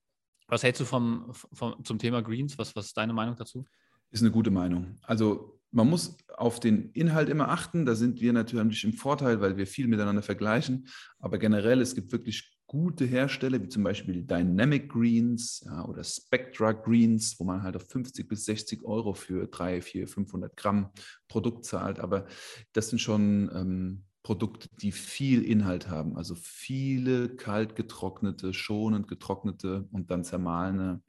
[0.47, 2.57] was hältst du vom, vom, zum Thema Greens?
[2.57, 3.65] Was, was ist deine Meinung dazu?
[4.11, 4.97] Ist eine gute Meinung.
[5.01, 7.85] Also man muss auf den Inhalt immer achten.
[7.85, 10.87] Da sind wir natürlich im Vorteil, weil wir viel miteinander vergleichen.
[11.19, 16.71] Aber generell, es gibt wirklich gute Hersteller, wie zum Beispiel Dynamic Greens ja, oder Spectra
[16.71, 20.89] Greens, wo man halt auf 50 bis 60 Euro für 3, 4, 500 Gramm
[21.27, 21.99] Produkt zahlt.
[21.99, 22.25] Aber
[22.73, 29.87] das sind schon ähm, Produkte, die viel Inhalt haben, also viele kalt getrocknete, schonend getrocknete
[29.91, 31.01] und dann zermahlene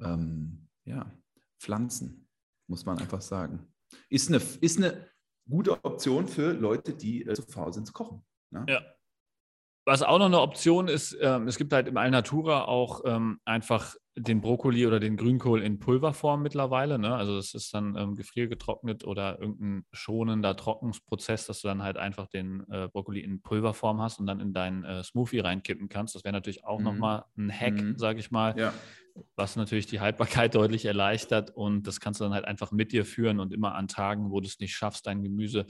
[0.00, 1.10] ähm, ja,
[1.58, 2.28] Pflanzen,
[2.66, 3.66] muss man einfach sagen.
[4.08, 5.08] Ist eine, ist eine
[5.48, 8.22] gute Option für Leute, die äh, zu faul sind zu kochen.
[8.50, 8.66] Ne?
[8.68, 8.82] Ja,
[9.86, 13.96] was auch noch eine Option ist, ähm, es gibt halt im Alnatura auch ähm, einfach
[14.22, 16.98] den Brokkoli oder den Grünkohl in Pulverform mittlerweile.
[16.98, 17.14] Ne?
[17.14, 22.26] Also das ist dann ähm, gefriergetrocknet oder irgendein schonender Trocknungsprozess, dass du dann halt einfach
[22.26, 26.14] den äh, Brokkoli in Pulverform hast und dann in deinen äh, Smoothie reinkippen kannst.
[26.14, 26.84] Das wäre natürlich auch mhm.
[26.84, 27.98] nochmal ein Hack, mhm.
[27.98, 28.58] sage ich mal.
[28.58, 28.74] Ja.
[29.36, 33.04] Was natürlich die Haltbarkeit deutlich erleichtert und das kannst du dann halt einfach mit dir
[33.04, 35.66] führen und immer an Tagen, wo du es nicht schaffst, dein Gemüse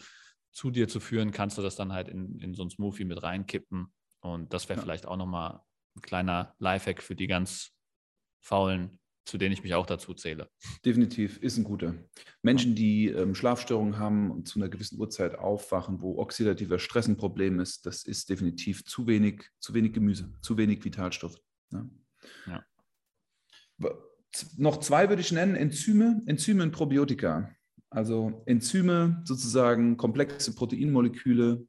[0.51, 3.23] zu dir zu führen, kannst du das dann halt in, in so ein Smoothie mit
[3.23, 4.83] reinkippen und das wäre ja.
[4.83, 5.61] vielleicht auch nochmal
[5.97, 7.73] ein kleiner Lifehack für die ganz
[8.41, 10.51] faulen, zu denen ich mich auch dazu zähle.
[10.85, 11.95] Definitiv, ist ein guter.
[12.43, 17.17] Menschen, die ähm, Schlafstörungen haben und zu einer gewissen Uhrzeit aufwachen, wo oxidativer Stress ein
[17.17, 21.37] Problem ist, das ist definitiv zu wenig, zu wenig Gemüse, zu wenig Vitalstoff.
[21.71, 21.89] Ne?
[22.47, 22.65] Ja.
[24.57, 27.55] Noch zwei würde ich nennen, Enzyme, Enzyme und Probiotika.
[27.89, 31.67] Also Enzyme, sozusagen komplexe Proteinmoleküle,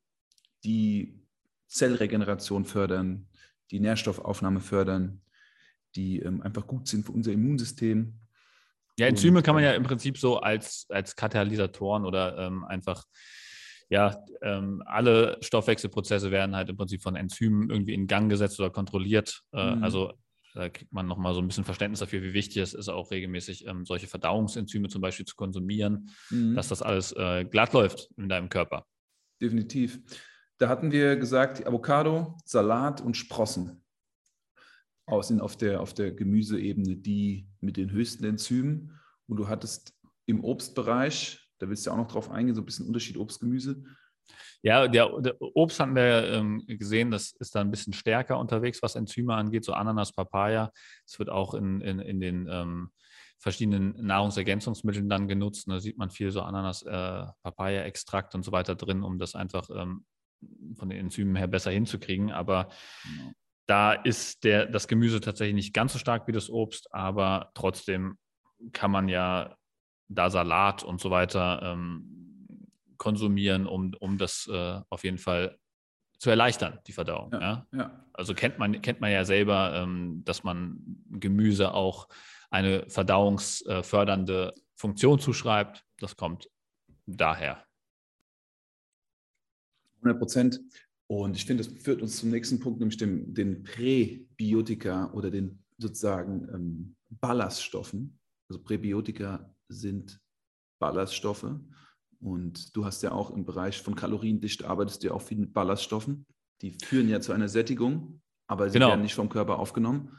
[0.64, 1.20] die
[1.68, 3.28] Zellregeneration fördern,
[3.72, 5.21] die Nährstoffaufnahme fördern,
[5.96, 8.14] die ähm, einfach gut sind für unser Immunsystem.
[9.00, 13.06] Ja, Enzyme Und, kann man ja im Prinzip so als, als Katalysatoren oder ähm, einfach,
[13.90, 18.70] ja, ähm, alle Stoffwechselprozesse werden halt im Prinzip von Enzymen irgendwie in Gang gesetzt oder
[18.70, 19.42] kontrolliert.
[19.54, 19.84] Äh, mhm.
[19.84, 20.14] Also
[20.54, 23.66] da kriegt man nochmal so ein bisschen Verständnis dafür, wie wichtig es ist, auch regelmäßig
[23.68, 26.56] ähm, solche Verdauungsenzyme zum Beispiel zu konsumieren, mhm.
[26.56, 28.86] dass das alles äh, glatt läuft in deinem Körper.
[29.42, 30.00] Definitiv.
[30.58, 33.82] Da hatten wir gesagt, Avocado, Salat und Sprossen
[35.22, 39.00] sind auf der, auf der Gemüseebene die mit den höchsten Enzymen.
[39.28, 39.94] Und du hattest
[40.26, 43.84] im Obstbereich, da willst du ja auch noch drauf eingehen, so ein bisschen Unterschied Obst-Gemüse.
[44.64, 48.82] Ja, der, der, Obst haben wir ähm, gesehen, das ist da ein bisschen stärker unterwegs,
[48.84, 50.72] was Enzyme angeht, so Ananas, Papaya.
[51.06, 52.92] Es wird auch in, in, in den ähm,
[53.40, 55.68] verschiedenen Nahrungsergänzungsmitteln dann genutzt.
[55.68, 59.34] Und da sieht man viel so Ananas, äh, Papaya-Extrakt und so weiter drin, um das
[59.34, 60.06] einfach ähm,
[60.76, 62.32] von den Enzymen her besser hinzukriegen.
[62.32, 62.70] Aber
[63.04, 63.32] genau.
[63.72, 68.18] Da ist der, das Gemüse tatsächlich nicht ganz so stark wie das Obst, aber trotzdem
[68.74, 69.56] kann man ja
[70.10, 75.58] da Salat und so weiter ähm, konsumieren, um, um das äh, auf jeden Fall
[76.20, 77.32] zu erleichtern, die Verdauung.
[77.32, 77.68] Ja, ja?
[77.72, 80.78] ja, Also kennt man, kennt man ja selber, ähm, dass man
[81.10, 82.10] Gemüse auch
[82.50, 85.86] eine verdauungsfördernde Funktion zuschreibt.
[85.98, 86.50] Das kommt
[87.06, 87.66] daher.
[90.02, 90.60] 100 Prozent.
[91.12, 95.62] Und ich finde, das führt uns zum nächsten Punkt, nämlich dem, den Präbiotika oder den
[95.78, 98.18] sozusagen ähm, Ballaststoffen.
[98.50, 100.22] Also Präbiotika sind
[100.80, 101.54] Ballaststoffe.
[102.22, 105.52] Und du hast ja auch im Bereich von Kaloriendichte arbeitest du ja auch viel mit
[105.52, 106.26] Ballaststoffen.
[106.62, 108.88] Die führen ja zu einer Sättigung, aber sie genau.
[108.88, 110.18] werden nicht vom Körper aufgenommen.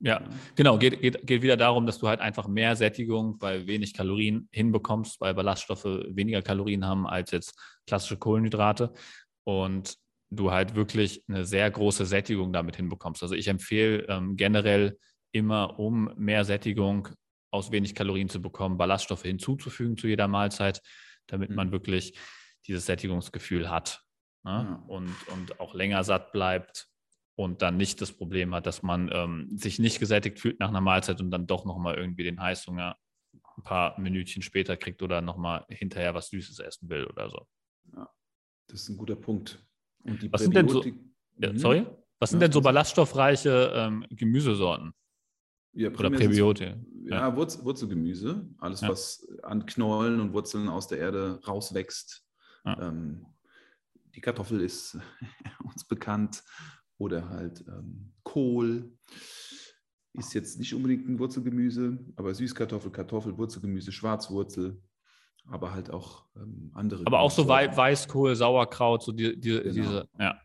[0.00, 0.76] Ja, genau.
[0.76, 5.22] Geht, geht, geht wieder darum, dass du halt einfach mehr Sättigung bei wenig Kalorien hinbekommst,
[5.22, 8.92] weil Ballaststoffe weniger Kalorien haben als jetzt klassische Kohlenhydrate
[9.44, 10.03] und
[10.34, 13.22] du halt wirklich eine sehr große Sättigung damit hinbekommst.
[13.22, 14.98] Also ich empfehle ähm, generell
[15.32, 17.08] immer, um mehr Sättigung
[17.50, 20.80] aus wenig Kalorien zu bekommen, Ballaststoffe hinzuzufügen zu jeder Mahlzeit,
[21.26, 21.56] damit mhm.
[21.56, 22.18] man wirklich
[22.66, 24.02] dieses Sättigungsgefühl hat
[24.44, 24.50] ne?
[24.68, 24.84] ja.
[24.88, 26.88] und, und auch länger satt bleibt
[27.36, 30.80] und dann nicht das Problem hat, dass man ähm, sich nicht gesättigt fühlt nach einer
[30.80, 32.96] Mahlzeit und dann doch nochmal irgendwie den Heißhunger
[33.56, 37.46] ein paar Minütchen später kriegt oder nochmal hinterher was Süßes essen will oder so.
[37.96, 38.08] Ja
[38.68, 39.64] Das ist ein guter Punkt.
[40.04, 40.84] Und die Was sind denn so,
[41.38, 41.58] ja, mhm.
[41.58, 41.86] sorry?
[42.18, 44.92] Was sind ja, denn so ballaststoffreiche ähm, Gemüsesorten?
[45.72, 46.76] Ja, Oder Präbiotik.
[47.06, 48.48] Ja, Wurz, Wurzelgemüse.
[48.58, 52.24] Alles, was an Knollen und Wurzeln aus der Erde rauswächst.
[52.64, 53.26] Ähm,
[54.14, 54.96] die Kartoffel ist
[55.64, 56.42] uns bekannt.
[56.98, 58.96] Oder halt ähm, Kohl.
[60.12, 64.80] Ist jetzt nicht unbedingt ein Wurzelgemüse, aber Süßkartoffel, Kartoffel, Wurzelgemüse, Schwarzwurzel,
[65.50, 67.02] aber halt auch ähm, andere.
[67.06, 69.72] Aber auch so Weißkohl, Sauerkraut, so die, die, genau.
[69.72, 70.36] diese, ja.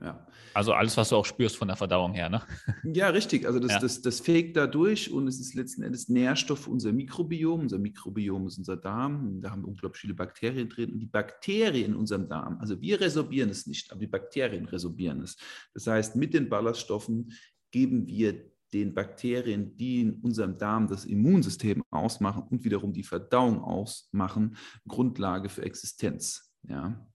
[0.00, 0.26] Ja.
[0.54, 2.42] Also alles, was du auch spürst von der Verdauung her, ne?
[2.84, 3.46] Ja, richtig.
[3.46, 3.78] Also das, ja.
[3.78, 7.60] das, das fegt da durch und es ist letzten Endes Nährstoff für unser Mikrobiom.
[7.60, 9.40] Unser Mikrobiom ist unser Darm.
[9.40, 10.92] Da haben wir unglaublich viele Bakterien drin.
[10.92, 15.22] Und die Bakterien in unserem Darm, also wir resorbieren es nicht, aber die Bakterien resorbieren
[15.22, 15.36] es.
[15.74, 17.32] Das heißt, mit den Ballaststoffen
[17.70, 23.60] geben wir den Bakterien, die in unserem Darm das Immunsystem ausmachen und wiederum die Verdauung
[23.62, 26.52] ausmachen, Grundlage für Existenz.
[26.62, 27.06] Ja.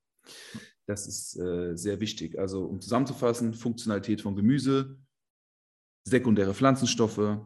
[0.86, 2.38] Das ist äh, sehr wichtig.
[2.38, 4.98] Also um zusammenzufassen, Funktionalität von Gemüse,
[6.04, 7.40] sekundäre Pflanzenstoffe,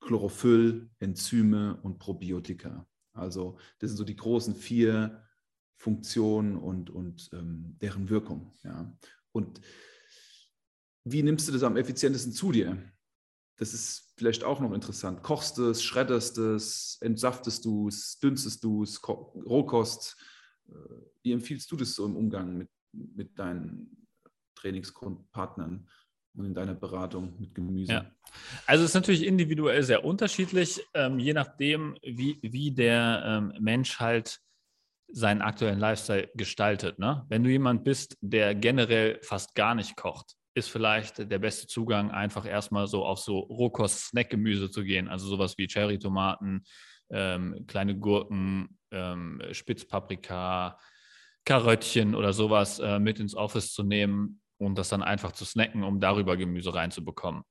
[0.00, 2.86] Chlorophyll, Enzyme und Probiotika.
[3.14, 5.22] Also das sind so die großen vier
[5.76, 8.52] Funktionen und, und ähm, deren Wirkung.
[8.62, 8.94] Ja.
[9.32, 9.60] Und
[11.04, 12.76] wie nimmst du das am effizientesten zu dir?
[13.56, 15.22] Das ist vielleicht auch noch interessant.
[15.22, 20.16] Kochst es, schredderst es, entsaftest du es, dünstest du es, Rohkost.
[20.68, 20.72] Äh,
[21.22, 24.06] wie empfiehlst du das so im Umgang mit, mit deinen
[24.56, 25.88] Trainingspartnern
[26.34, 27.92] und in deiner Beratung mit Gemüse?
[27.92, 28.10] Ja.
[28.66, 34.00] Also es ist natürlich individuell sehr unterschiedlich, ähm, je nachdem, wie, wie der ähm, Mensch
[34.00, 34.40] halt
[35.08, 36.98] seinen aktuellen Lifestyle gestaltet.
[36.98, 37.26] Ne?
[37.28, 42.10] Wenn du jemand bist, der generell fast gar nicht kocht, ist vielleicht der beste Zugang,
[42.10, 45.08] einfach erstmal so auf so Rohkost-Snack-Gemüse zu gehen.
[45.08, 46.64] Also sowas wie Cherry-Tomaten,
[47.10, 50.78] ähm, kleine Gurken, ähm, Spitzpaprika,
[51.44, 55.82] Karöttchen oder sowas äh, mit ins Office zu nehmen und das dann einfach zu snacken,
[55.82, 57.42] um darüber Gemüse reinzubekommen.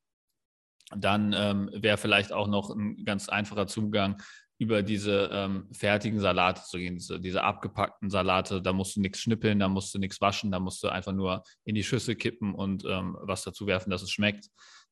[0.95, 4.21] Dann ähm, wäre vielleicht auch noch ein ganz einfacher Zugang,
[4.61, 9.19] über diese ähm, fertigen Salate zu gehen, diese, diese, abgepackten Salate, da musst du nichts
[9.19, 12.53] schnippeln, da musst du nichts waschen, da musst du einfach nur in die Schüssel kippen
[12.53, 14.49] und ähm, was dazu werfen, dass es schmeckt.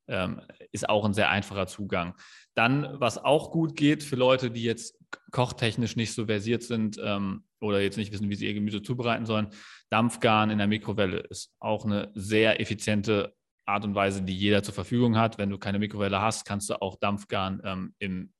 [0.08, 2.15] Ähm, ist auch ein sehr einfacher Zugang.
[2.55, 4.97] Dann, was auch gut geht für Leute, die jetzt
[5.29, 9.27] kochtechnisch nicht so versiert sind ähm, oder jetzt nicht wissen, wie sie ihr Gemüse zubereiten
[9.27, 9.49] sollen,
[9.91, 13.36] Dampfgarn in der Mikrowelle ist auch eine sehr effiziente
[13.67, 15.38] Art und Weise, die jeder zur Verfügung hat.
[15.38, 18.34] Wenn du keine Mikrowelle hast, kannst du auch Dampfgarn ähm, im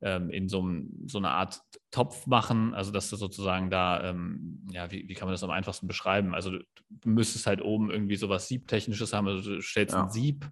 [0.00, 0.64] ähm, in so,
[1.06, 5.26] so eine Art Topf machen, also dass du sozusagen da, ähm, ja, wie, wie kann
[5.26, 6.34] man das am einfachsten beschreiben?
[6.34, 10.04] Also du, du müsstest halt oben irgendwie sowas Siebtechnisches haben, also du stellst ja.
[10.04, 10.48] ein Sieb,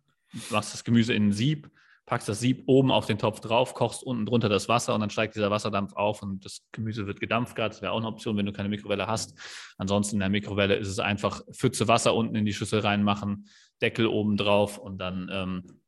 [0.50, 1.70] machst das Gemüse in ein Sieb,
[2.06, 5.10] packst das Sieb oben auf den Topf drauf, kochst unten drunter das Wasser und dann
[5.10, 7.58] steigt dieser Wasserdampf auf und das Gemüse wird gedampft.
[7.58, 9.36] Das wäre auch eine Option, wenn du keine Mikrowelle hast.
[9.76, 13.48] Ansonsten in der Mikrowelle ist es einfach Pfütze Wasser unten in die Schüssel reinmachen,
[13.82, 15.80] Deckel oben drauf und dann ähm,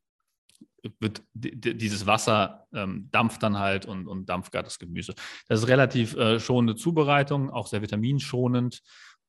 [1.01, 5.15] wird dieses Wasser ähm, dampft dann halt und, und dampft gar das Gemüse.
[5.49, 8.81] Das ist relativ äh, schonende Zubereitung, auch sehr vitaminschonend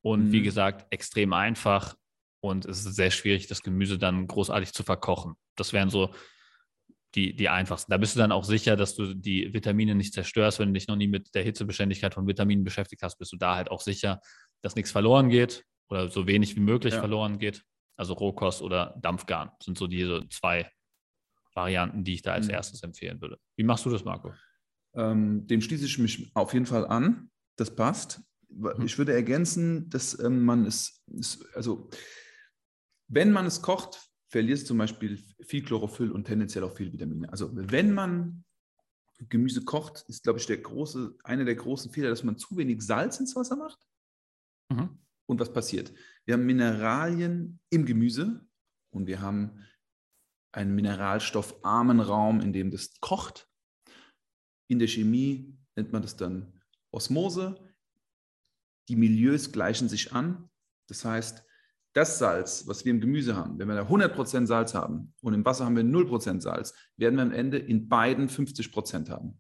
[0.02, 0.32] und mhm.
[0.32, 1.96] wie gesagt, extrem einfach.
[2.42, 5.36] Und es ist sehr schwierig, das Gemüse dann großartig zu verkochen.
[5.56, 6.14] Das wären so
[7.16, 7.92] die, die einfachsten.
[7.92, 10.60] Da bist du dann auch sicher, dass du die Vitamine nicht zerstörst.
[10.60, 13.56] Wenn du dich noch nie mit der Hitzebeständigkeit von Vitaminen beschäftigt hast, bist du da
[13.56, 14.22] halt auch sicher,
[14.62, 17.00] dass nichts verloren geht oder so wenig wie möglich ja.
[17.00, 17.64] verloren geht.
[17.98, 20.72] Also Rohkost oder Dampfgarn sind so diese zwei
[21.54, 22.54] Varianten, die ich da als mhm.
[22.54, 23.40] erstes empfehlen würde.
[23.56, 24.34] Wie machst du das, Marco?
[24.94, 27.30] Ähm, dem schließe ich mich auf jeden Fall an.
[27.56, 28.22] Das passt.
[28.50, 28.86] Mhm.
[28.86, 31.90] Ich würde ergänzen, dass ähm, man es, es, also
[33.08, 37.32] wenn man es kocht, verliert es zum Beispiel viel Chlorophyll und tendenziell auch viel Vitamine.
[37.32, 38.44] Also wenn man
[39.28, 42.82] Gemüse kocht, ist, glaube ich, der große, einer der großen Fehler, dass man zu wenig
[42.82, 43.80] Salz ins Wasser macht.
[44.72, 45.00] Mhm.
[45.26, 45.92] Und was passiert?
[46.26, 48.48] Wir haben Mineralien im Gemüse
[48.92, 49.66] und wir haben
[50.52, 53.48] einen mineralstoffarmen Raum, in dem das kocht.
[54.68, 57.56] In der Chemie nennt man das dann Osmose.
[58.88, 60.50] Die Milieus gleichen sich an.
[60.88, 61.44] Das heißt,
[61.94, 65.46] das Salz, was wir im Gemüse haben, wenn wir da 100% Salz haben und im
[65.46, 69.40] Wasser haben wir 0% Salz, werden wir am Ende in beiden 50% haben,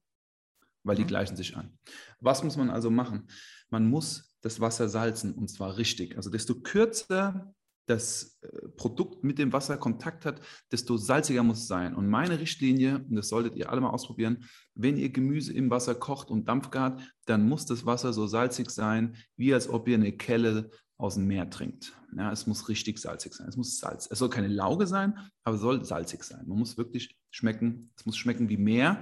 [0.84, 1.08] weil die mhm.
[1.08, 1.78] gleichen sich an.
[2.20, 3.28] Was muss man also machen?
[3.70, 6.18] Man muss das Wasser salzen und zwar richtig.
[6.18, 7.54] Also desto kürzer
[7.90, 11.96] das äh, Produkt mit dem Wasser Kontakt hat, desto salziger muss es sein.
[11.96, 15.96] Und meine Richtlinie, und das solltet ihr alle mal ausprobieren, wenn ihr Gemüse im Wasser
[15.96, 20.16] kocht und dampfgart, dann muss das Wasser so salzig sein, wie als ob ihr eine
[20.16, 21.94] Kelle aus dem Meer trinkt.
[22.16, 23.48] Ja, es muss richtig salzig sein.
[23.48, 24.08] Es muss Salz.
[24.12, 26.46] Es soll keine Lauge sein, aber es soll salzig sein.
[26.46, 27.92] Man muss wirklich schmecken.
[27.98, 29.00] Es muss schmecken wie Meer.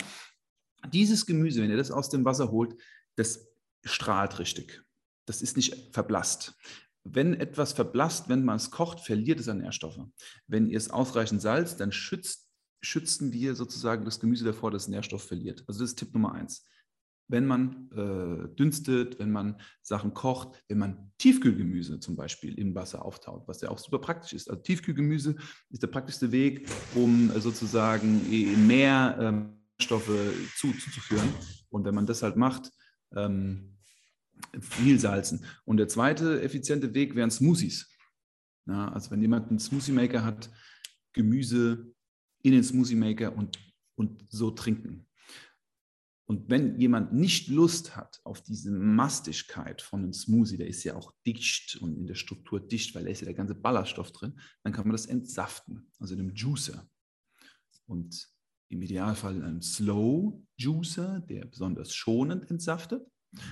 [0.93, 2.76] Dieses Gemüse, wenn ihr das aus dem Wasser holt,
[3.15, 3.47] das
[3.84, 4.84] strahlt richtig.
[5.28, 6.56] das ist nicht verblasst.
[7.13, 10.00] Wenn etwas verblasst, wenn man es kocht, verliert es an Nährstoffe.
[10.48, 12.50] Wenn ihr es ausreichend salzt, dann schützt,
[12.82, 15.63] schützen wir sozusagen das Gemüse davor, dass es Nährstoff verliert.
[15.67, 16.65] Also das ist Tipp Nummer eins.
[17.30, 23.04] Wenn man äh, dünstet, wenn man Sachen kocht, wenn man Tiefkühlgemüse zum Beispiel im Wasser
[23.04, 24.50] auftaut, was ja auch super praktisch ist.
[24.50, 25.36] Also Tiefkühlgemüse
[25.70, 28.22] ist der praktischste Weg, um äh, sozusagen
[28.67, 31.30] mehr ähm, Stoffe zu, zuzuführen.
[31.70, 32.72] Und wenn man das halt macht,
[33.15, 33.76] ähm,
[34.60, 35.45] viel salzen.
[35.65, 37.89] Und der zweite effiziente Weg wären Smoothies.
[38.65, 40.52] Ja, also wenn jemand einen Smoothie Maker hat,
[41.13, 41.93] Gemüse
[42.43, 43.58] in den Smoothie Maker und,
[43.95, 45.08] und so trinken.
[46.30, 50.95] Und wenn jemand nicht Lust hat auf diese Mastigkeit von einem Smoothie, der ist ja
[50.95, 54.38] auch dicht und in der Struktur dicht, weil da ist ja der ganze Ballaststoff drin,
[54.63, 56.89] dann kann man das entsaften, also in einem Juicer.
[57.86, 58.28] Und
[58.69, 63.08] im Idealfall in einem Slow Juicer, der besonders schonend entsaftet.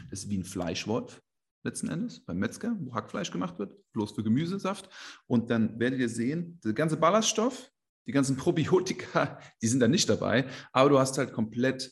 [0.10, 1.22] Das ist wie ein Fleischwolf
[1.64, 4.90] letzten Endes beim Metzger, wo Hackfleisch gemacht wird, bloß für Gemüsesaft.
[5.28, 7.72] Und dann werdet ihr sehen, der ganze Ballaststoff,
[8.08, 11.92] die ganzen Probiotika, die sind da nicht dabei, aber du hast halt komplett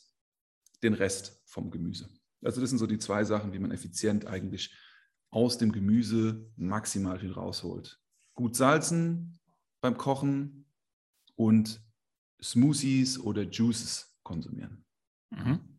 [0.84, 2.10] den Rest vom Gemüse.
[2.44, 4.76] Also das sind so die zwei Sachen, wie man effizient eigentlich
[5.30, 8.00] aus dem Gemüse maximal viel rausholt.
[8.36, 9.40] Gut salzen
[9.82, 10.66] beim Kochen
[11.36, 11.82] und
[12.42, 14.86] Smoothies oder Juices konsumieren.
[15.32, 15.73] Mhm.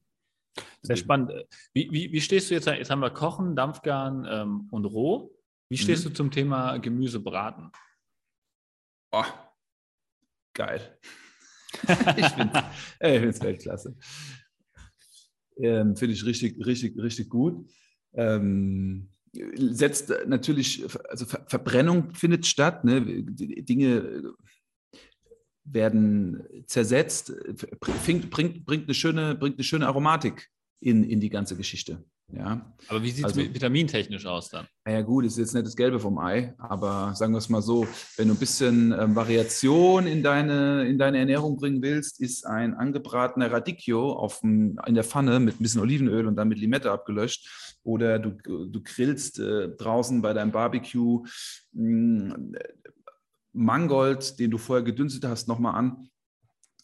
[0.85, 1.33] Sehr spannend.
[1.73, 5.35] Wie, wie, wie, stehst du jetzt, jetzt haben wir Kochen, Dampfgaren ähm, und Roh.
[5.71, 6.11] Wie stehst mhm.
[6.11, 7.71] du zum Thema Gemüsebraten?
[9.11, 9.25] Oh,
[10.53, 10.99] geil.
[12.17, 12.65] ich finde
[13.01, 13.97] es Weltklasse.
[15.57, 17.67] Ähm, finde ich richtig, richtig, richtig gut.
[18.13, 19.09] Ähm,
[19.57, 22.85] setzt natürlich, also Ver Verbrennung findet statt.
[22.85, 23.01] Ne?
[23.25, 24.35] Dinge
[25.65, 27.33] werden zersetzt,
[27.81, 32.05] bringt, bringt, bringt, eine, schöne, bringt eine schöne Aromatik in, in die ganze Geschichte.
[32.33, 32.75] Ja.
[32.89, 34.67] Aber wie sieht es also, vitamintechnisch aus dann?
[34.89, 37.87] Ja gut, ist jetzt nicht das Gelbe vom Ei, aber sagen wir es mal so,
[38.17, 42.75] wenn du ein bisschen ähm, Variation in deine, in deine Ernährung bringen willst, ist ein
[42.75, 47.77] angebratener Radicchio auf in der Pfanne mit ein bisschen Olivenöl und dann mit Limette abgelöscht
[47.83, 51.25] oder du, du grillst äh, draußen bei deinem Barbecue
[51.73, 52.57] mh, hm,
[53.53, 56.09] Mangold, den du vorher gedünstet hast, nochmal an.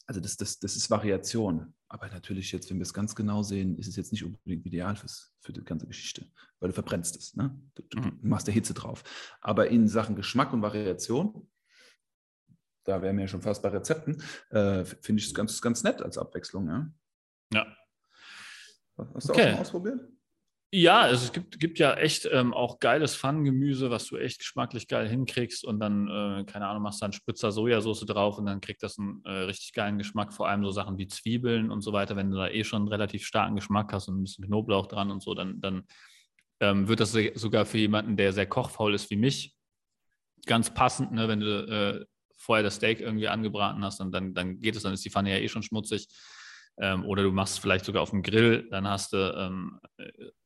[0.07, 1.75] Also das, das, das ist Variation.
[1.93, 4.95] Aber natürlich jetzt, wenn wir es ganz genau sehen, ist es jetzt nicht unbedingt ideal
[4.95, 6.25] fürs, für die ganze Geschichte,
[6.61, 7.35] weil du verbrennst es.
[7.35, 7.61] Ne?
[7.75, 8.19] Du, du mhm.
[8.23, 9.03] machst der Hitze drauf.
[9.41, 11.51] Aber in Sachen Geschmack und Variation,
[12.85, 16.01] da wären wir ja schon fast bei Rezepten, äh, finde ich es ganz, ganz nett
[16.01, 16.69] als Abwechslung.
[16.69, 16.93] Ja.
[17.55, 17.77] ja.
[19.13, 19.43] Hast du okay.
[19.43, 20.01] auch schon ausprobiert?
[20.73, 24.87] Ja, also es gibt, gibt ja echt ähm, auch geiles Pfannengemüse, was du echt geschmacklich
[24.87, 28.61] geil hinkriegst und dann, äh, keine Ahnung, machst du dann Spritzer Sojasauce drauf und dann
[28.61, 31.93] kriegt das einen äh, richtig geilen Geschmack, vor allem so Sachen wie Zwiebeln und so
[31.93, 32.15] weiter.
[32.15, 35.11] Wenn du da eh schon einen relativ starken Geschmack hast und ein bisschen Knoblauch dran
[35.11, 35.83] und so, dann, dann
[36.61, 39.57] ähm, wird das sogar für jemanden, der sehr kochfaul ist wie mich,
[40.47, 41.27] ganz passend, ne?
[41.27, 42.07] wenn du äh,
[42.37, 45.31] vorher das Steak irgendwie angebraten hast und dann, dann geht es, dann ist die Pfanne
[45.31, 46.07] ja eh schon schmutzig
[46.81, 49.79] ähm, oder du machst vielleicht sogar auf dem Grill, dann hast du ähm,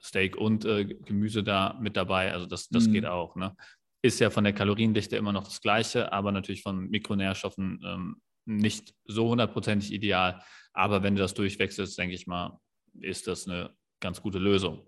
[0.02, 2.32] Steak und äh, Gemüse da mit dabei.
[2.32, 2.92] Also das, das mhm.
[2.92, 3.36] geht auch.
[3.36, 3.56] Ne?
[4.02, 8.16] Ist ja von der Kaloriendichte immer noch das Gleiche, aber natürlich von Mikronährstoffen ähm,
[8.46, 10.42] nicht so hundertprozentig ideal.
[10.72, 12.58] Aber wenn du das durchwechselst, denke ich mal,
[13.00, 14.86] ist das eine ganz gute Lösung.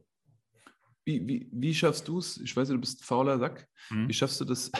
[1.04, 2.38] Wie, wie, wie schaffst du es?
[2.38, 3.68] Ich weiß, du bist fauler Sack.
[3.90, 4.08] Mhm.
[4.08, 4.72] Wie schaffst du das,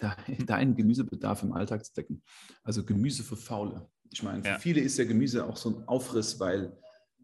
[0.46, 2.22] deinen Gemüsebedarf im Alltag zu decken?
[2.62, 3.90] Also Gemüse für Faule.
[4.10, 4.58] Ich meine, für ja.
[4.58, 6.76] viele ist ja Gemüse auch so ein Aufriss, weil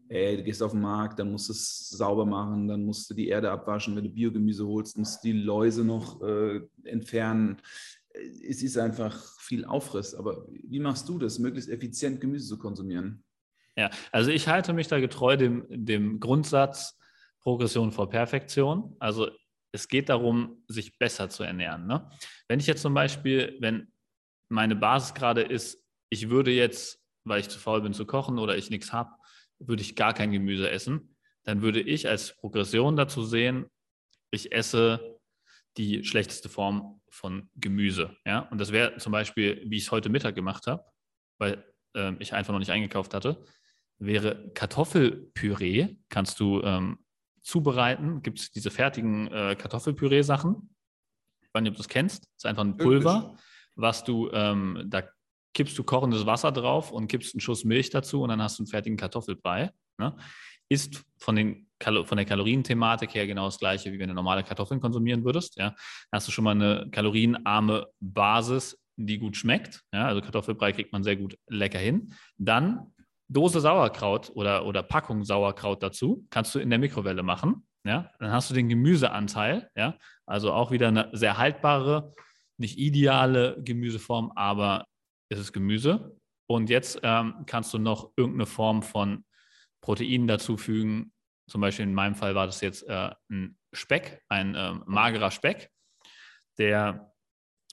[0.09, 3.13] ey, du gehst auf den Markt, dann musst du es sauber machen, dann musst du
[3.13, 7.57] die Erde abwaschen, wenn du Biogemüse holst, musst du die Läuse noch äh, entfernen.
[8.13, 10.15] Es ist einfach viel Aufriss.
[10.15, 13.23] Aber wie machst du das, möglichst effizient Gemüse zu konsumieren?
[13.75, 16.97] Ja, also ich halte mich da getreu dem, dem Grundsatz
[17.41, 18.95] Progression vor Perfektion.
[18.99, 19.29] Also
[19.71, 21.85] es geht darum, sich besser zu ernähren.
[21.85, 22.09] Ne?
[22.47, 23.91] Wenn ich jetzt zum Beispiel, wenn
[24.49, 28.57] meine Basis gerade ist, ich würde jetzt, weil ich zu faul bin zu kochen oder
[28.57, 29.11] ich nichts habe,
[29.59, 31.15] würde ich gar kein Gemüse essen.
[31.43, 33.65] Dann würde ich als Progression dazu sehen,
[34.31, 35.19] ich esse
[35.77, 38.15] die schlechteste Form von Gemüse.
[38.25, 38.39] Ja?
[38.51, 40.83] Und das wäre zum Beispiel, wie ich es heute Mittag gemacht habe,
[41.37, 41.63] weil
[41.95, 43.43] äh, ich einfach noch nicht eingekauft hatte,
[43.99, 45.95] wäre Kartoffelpüree.
[46.09, 46.99] Kannst du ähm,
[47.47, 48.21] zubereiten.
[48.21, 50.69] Gibt es diese fertigen äh, Kartoffelpüree-Sachen.
[51.41, 52.23] Ich weiß nicht, ob du das kennst.
[52.23, 53.37] Das ist einfach ein Pulver,
[53.75, 55.03] was du ähm, da
[55.53, 58.63] kippst du kochendes Wasser drauf und kippst einen Schuss Milch dazu und dann hast du
[58.63, 59.71] einen fertigen Kartoffelbrei.
[59.97, 60.15] Ne?
[60.69, 64.81] Ist von, den, von der Kalorienthematik her genau das gleiche, wie wenn du normale Kartoffeln
[64.81, 65.57] konsumieren würdest.
[65.57, 65.69] Ja?
[65.69, 65.77] Dann
[66.11, 69.83] hast du schon mal eine kalorienarme Basis, die gut schmeckt.
[69.93, 70.07] Ja?
[70.07, 72.13] Also Kartoffelbrei kriegt man sehr gut lecker hin.
[72.37, 72.93] Dann
[73.29, 76.25] Dose Sauerkraut oder, oder Packung Sauerkraut dazu.
[76.29, 77.67] Kannst du in der Mikrowelle machen.
[77.85, 82.13] ja, dann hast du den Gemüseanteil, ja, also auch wieder eine sehr haltbare,
[82.57, 84.85] nicht ideale Gemüseform, aber
[85.29, 86.19] es ist Gemüse.
[86.47, 89.25] Und jetzt ähm, kannst du noch irgendeine Form von
[89.81, 91.11] Proteinen dazufügen.
[91.49, 95.69] Zum Beispiel in meinem Fall war das jetzt äh, ein Speck, ein äh, magerer Speck,
[96.57, 97.13] der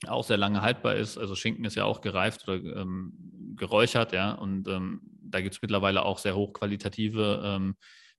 [0.07, 1.17] auch sehr lange haltbar ist.
[1.17, 3.13] Also Schinken ist ja auch gereift oder ähm,
[3.55, 4.33] geräuchert, ja.
[4.33, 7.75] Und ähm, da gibt es mittlerweile auch sehr hochqualitative ähm,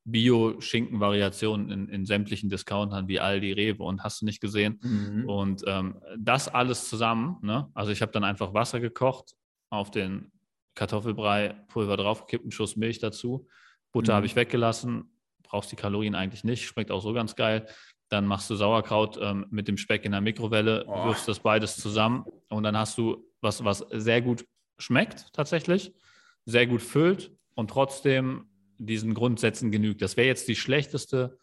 [0.06, 4.78] Bio-Schinken-Variationen in, in, sämtlichen Discountern wie Aldi, Rewe und hast du nicht gesehen.
[4.82, 5.28] Mhm.
[5.28, 7.68] Und ähm, das alles zusammen, ne?
[7.74, 9.34] also ich habe dann einfach Wasser gekocht,
[9.68, 10.30] auf den
[10.76, 13.48] Kartoffelbrei, Pulver draufgekippt, einen Schuss Milch dazu,
[13.92, 14.16] Butter mhm.
[14.16, 15.10] habe ich weggelassen,
[15.42, 17.66] brauchst die Kalorien eigentlich nicht, schmeckt auch so ganz geil.
[18.08, 21.06] Dann machst du Sauerkraut ähm, mit dem Speck in der Mikrowelle, oh.
[21.06, 24.44] wirfst das beides zusammen und dann hast du was, was sehr gut
[24.78, 25.92] schmeckt tatsächlich,
[26.44, 28.48] sehr gut füllt und trotzdem
[28.78, 30.02] diesen Grundsätzen genügt.
[30.02, 31.38] Das wäre jetzt die schlechteste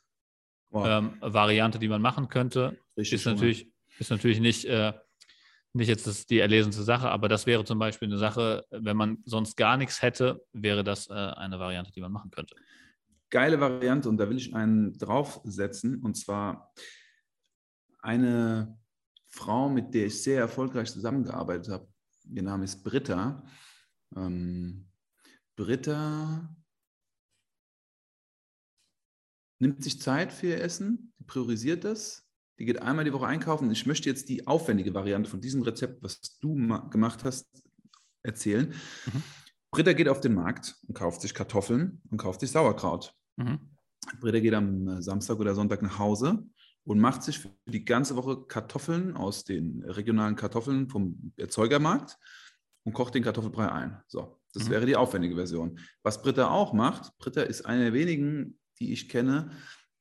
[0.69, 0.85] wow.
[0.87, 2.77] ähm, Variante, die man machen könnte.
[2.97, 4.93] Richtig ist, natürlich, ist natürlich nicht, äh,
[5.73, 9.19] nicht jetzt das, die erlesenste Sache, aber das wäre zum Beispiel eine Sache, wenn man
[9.25, 12.55] sonst gar nichts hätte, wäre das äh, eine Variante, die man machen könnte.
[13.29, 16.71] Geile Variante und da will ich einen draufsetzen und zwar
[17.99, 18.77] eine
[19.27, 21.87] Frau, mit der ich sehr erfolgreich zusammengearbeitet habe.
[22.31, 23.43] Ihr Name ist Britta.
[24.15, 24.87] Ähm,
[25.55, 26.55] Britta
[29.63, 32.23] nimmt sich Zeit für ihr Essen, die priorisiert das,
[32.59, 33.71] die geht einmal die Woche einkaufen.
[33.71, 36.53] Ich möchte jetzt die aufwendige Variante von diesem Rezept, was du
[36.89, 37.47] gemacht hast,
[38.21, 38.73] erzählen.
[39.05, 39.23] Mhm.
[39.71, 43.15] Britta geht auf den Markt und kauft sich Kartoffeln und kauft sich Sauerkraut.
[43.37, 43.59] Mhm.
[44.19, 46.45] Britta geht am äh, Samstag oder Sonntag nach Hause
[46.83, 52.17] und macht sich für die ganze Woche Kartoffeln aus den regionalen Kartoffeln vom Erzeugermarkt
[52.83, 54.01] und kocht den Kartoffelbrei ein.
[54.07, 54.71] So, das mhm.
[54.71, 55.79] wäre die aufwendige Version.
[56.03, 59.49] Was Britta auch macht, Britta ist eine der wenigen die ich kenne,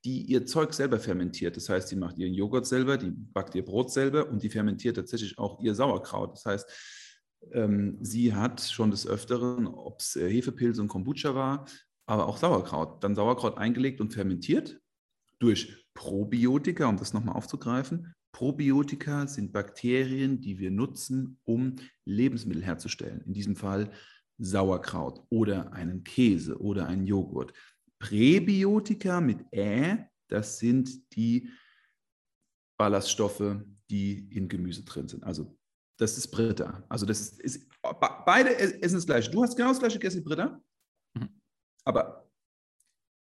[0.03, 1.55] die ihr Zeug selber fermentiert.
[1.55, 4.97] Das heißt, die macht ihren Joghurt selber, die backt ihr Brot selber und die fermentiert
[4.97, 6.33] tatsächlich auch ihr Sauerkraut.
[6.33, 6.69] Das heißt,
[7.53, 11.65] ähm, sie hat schon des Öfteren, ob es äh, Hefepilz und Kombucha war,
[12.05, 13.03] aber auch Sauerkraut.
[13.03, 14.77] Dann Sauerkraut eingelegt und fermentiert
[15.39, 18.13] durch Probiotika, um das nochmal aufzugreifen.
[18.33, 23.21] Probiotika sind Bakterien, die wir nutzen, um Lebensmittel herzustellen.
[23.21, 23.91] In diesem Fall
[24.37, 27.53] Sauerkraut oder einen Käse oder einen Joghurt.
[28.03, 31.49] Präbiotika mit Ä, das sind die
[32.77, 35.23] Ballaststoffe, die in Gemüse drin sind.
[35.23, 35.57] Also
[35.97, 36.83] das ist Britta.
[36.89, 37.69] Also das ist,
[38.25, 39.31] beide essen das gleiche.
[39.31, 40.61] Du hast genau das gleiche gegessen wie Britta,
[41.17, 41.39] mhm.
[41.85, 42.29] aber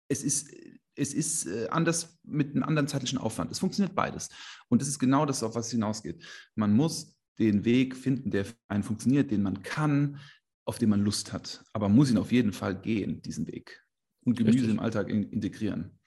[0.10, 0.54] es ist,
[0.96, 3.52] es ist äh, anders mit einem anderen zeitlichen Aufwand.
[3.52, 4.30] Es funktioniert beides.
[4.68, 6.22] Und das ist genau das, auf was es hinausgeht.
[6.56, 10.20] Man muss den Weg finden, der für einen funktioniert, den man kann,
[10.68, 11.64] auf den man Lust hat.
[11.72, 13.85] Aber man muss ihn auf jeden Fall gehen, diesen Weg
[14.26, 14.74] und Gemüse Richtig.
[14.74, 15.98] im Alltag in, integrieren.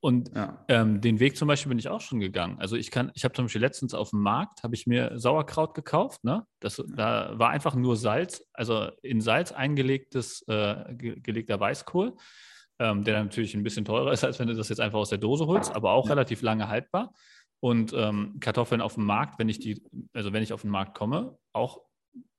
[0.00, 0.64] Und ja.
[0.68, 2.56] ähm, den Weg zum Beispiel bin ich auch schon gegangen.
[2.60, 5.74] Also ich kann, ich habe zum Beispiel letztens auf dem Markt habe ich mir Sauerkraut
[5.74, 6.22] gekauft.
[6.22, 6.46] Ne?
[6.60, 6.80] Das.
[6.94, 12.14] Da war einfach nur Salz, also in Salz eingelegtes äh, ge gelegter Weißkohl,
[12.78, 15.18] ähm, der natürlich ein bisschen teurer ist, als wenn du das jetzt einfach aus der
[15.18, 16.10] Dose holst, aber auch ja.
[16.10, 17.12] relativ lange haltbar.
[17.60, 19.82] Und ähm, Kartoffeln auf dem Markt, wenn ich die,
[20.12, 21.80] also wenn ich auf den Markt komme, auch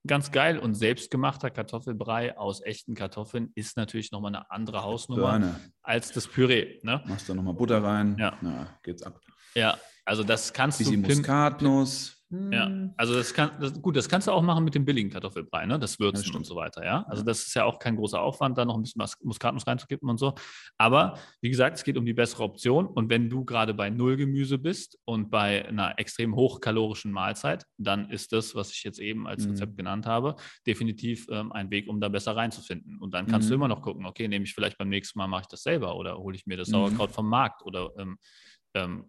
[0.05, 0.59] ganz geil.
[0.59, 5.59] Und selbstgemachter Kartoffelbrei aus echten Kartoffeln ist natürlich nochmal eine andere Hausnummer Birne.
[5.82, 6.80] als das Püree.
[6.84, 7.01] Ne?
[7.05, 8.38] Machst du nochmal Butter rein, ja.
[8.41, 9.20] Na, geht's ab.
[9.55, 11.09] Ja, also das kannst Bisschen du.
[11.09, 12.18] Muskatnuss.
[12.32, 12.93] Ja, hm.
[12.95, 15.80] also das kann, das, gut, das kannst du auch machen mit dem billigen Kartoffelbrei, ne?
[15.80, 17.03] Das Würzen das und so weiter, ja.
[17.07, 20.19] Also das ist ja auch kein großer Aufwand, da noch ein bisschen Muskatnuss reinzukippen und
[20.19, 20.36] so.
[20.77, 22.86] Aber wie gesagt, es geht um die bessere Option.
[22.86, 28.11] Und wenn du gerade bei Null Gemüse bist und bei einer extrem hochkalorischen Mahlzeit, dann
[28.11, 29.77] ist das, was ich jetzt eben als Rezept mhm.
[29.77, 30.36] genannt habe,
[30.67, 32.99] definitiv ähm, ein Weg, um da besser reinzufinden.
[32.99, 33.49] Und dann kannst mhm.
[33.49, 35.95] du immer noch gucken, okay, nehme ich vielleicht beim nächsten Mal, mache ich das selber
[35.95, 36.73] oder hole ich mir das mhm.
[36.73, 38.19] Sauerkraut vom Markt oder ähm,
[38.75, 39.05] ähm,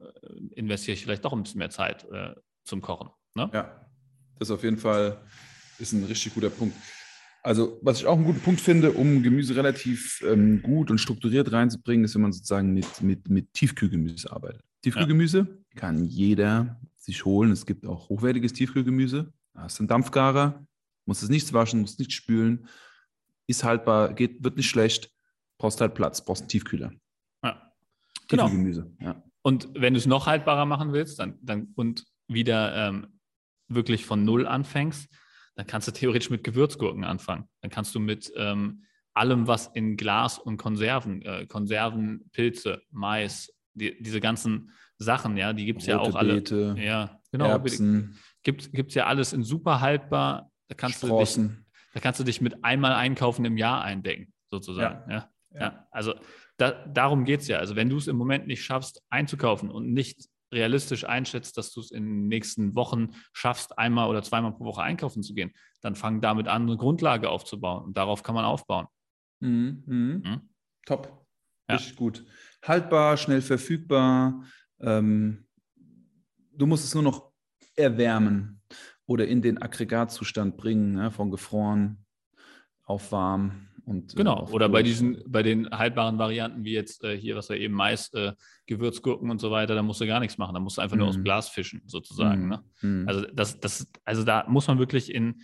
[0.55, 2.35] investiere ich vielleicht doch ein bisschen mehr Zeit äh,
[2.71, 3.11] zum Kochen.
[3.35, 3.51] Ne?
[3.53, 3.87] Ja,
[4.39, 5.21] das ist auf jeden Fall
[5.79, 6.77] ist ein richtig guter Punkt.
[7.43, 11.53] Also, was ich auch einen guten Punkt finde, um Gemüse relativ ähm, gut und strukturiert
[11.53, 14.63] reinzubringen, ist, wenn man sozusagen mit, mit, mit Tiefkühlgemüse arbeitet.
[14.83, 15.81] Tiefkühlgemüse ja.
[15.81, 17.51] kann jeder sich holen.
[17.51, 19.33] Es gibt auch hochwertiges Tiefkühlgemüse.
[19.55, 20.67] Da hast du einen Dampfgarer,
[21.07, 22.69] musst es nichts waschen, musst nichts spülen,
[23.47, 25.11] ist haltbar, geht, wird nicht schlecht,
[25.59, 26.93] brauchst halt Platz, brauchst einen Tiefkühler.
[27.43, 27.73] Ja.
[28.29, 28.45] Genau.
[28.45, 29.11] Tiefkühlgemüse, genau.
[29.11, 29.25] ja.
[29.43, 33.21] Und wenn du es noch haltbarer machen willst, dann, dann und wieder ähm,
[33.69, 35.09] wirklich von Null anfängst,
[35.57, 37.49] dann kannst du theoretisch mit Gewürzgurken anfangen.
[37.61, 43.53] Dann kannst du mit ähm, allem, was in Glas und Konserven, äh, Konserven, Pilze, Mais,
[43.75, 46.35] die, diese ganzen Sachen, ja, die gibt es ja auch alle.
[46.35, 47.47] Beete, ja, genau.
[47.47, 48.19] Erbsen.
[48.43, 50.51] Gibt es ja alles in super haltbar.
[50.69, 51.37] Da kannst, du dich,
[51.95, 55.11] da kannst du dich mit einmal einkaufen im Jahr eindecken, sozusagen.
[55.11, 55.31] Ja.
[55.53, 55.61] ja.
[55.61, 55.87] ja.
[55.91, 56.15] also
[56.57, 57.59] da, darum geht es ja.
[57.59, 61.81] Also wenn du es im Moment nicht schaffst, einzukaufen und nicht realistisch einschätzt, dass du
[61.81, 65.95] es in den nächsten Wochen schaffst, einmal oder zweimal pro Woche einkaufen zu gehen, dann
[65.95, 67.85] fang damit an, eine Grundlage aufzubauen.
[67.85, 68.87] Und darauf kann man aufbauen.
[69.41, 70.23] Mhm, mhm.
[70.25, 70.41] Mhm.
[70.87, 71.27] Top.
[71.69, 71.77] Ja.
[71.77, 72.25] Richtig gut.
[72.63, 74.45] Haltbar, schnell verfügbar.
[74.81, 75.47] Ähm,
[76.53, 77.33] du musst es nur noch
[77.77, 78.61] erwärmen
[79.07, 82.05] oder in den Aggregatzustand bringen, ne, von gefroren
[82.85, 83.69] auf warm.
[83.85, 87.49] Und, äh, genau, oder bei diesen, bei den haltbaren Varianten, wie jetzt äh, hier, was
[87.49, 88.33] wir eben Mais, äh,
[88.67, 90.55] Gewürzgurken und so weiter, da musst du gar nichts machen.
[90.55, 90.99] Da musst du einfach mm.
[90.99, 91.25] nur aus dem mhm.
[91.25, 92.47] Glas fischen, sozusagen.
[92.47, 92.49] Mm.
[92.49, 92.65] Ne?
[92.83, 93.09] Mm.
[93.09, 95.43] Also das, das, also da muss man wirklich in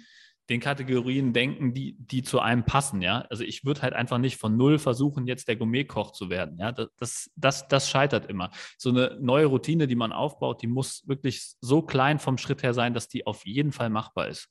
[0.49, 3.23] den Kategorien denken, die, die zu einem passen, ja.
[3.31, 6.59] Also ich würde halt einfach nicht von null versuchen, jetzt der Gourmetkoch zu werden.
[6.61, 8.51] Ja, das, das, das scheitert immer.
[8.79, 12.75] So eine neue Routine, die man aufbaut, die muss wirklich so klein vom Schritt her
[12.75, 14.49] sein, dass die auf jeden Fall machbar ist.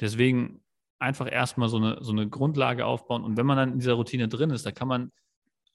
[0.00, 0.62] Deswegen
[1.02, 3.24] einfach erstmal so eine, so eine Grundlage aufbauen.
[3.24, 5.12] Und wenn man dann in dieser Routine drin ist, da kann man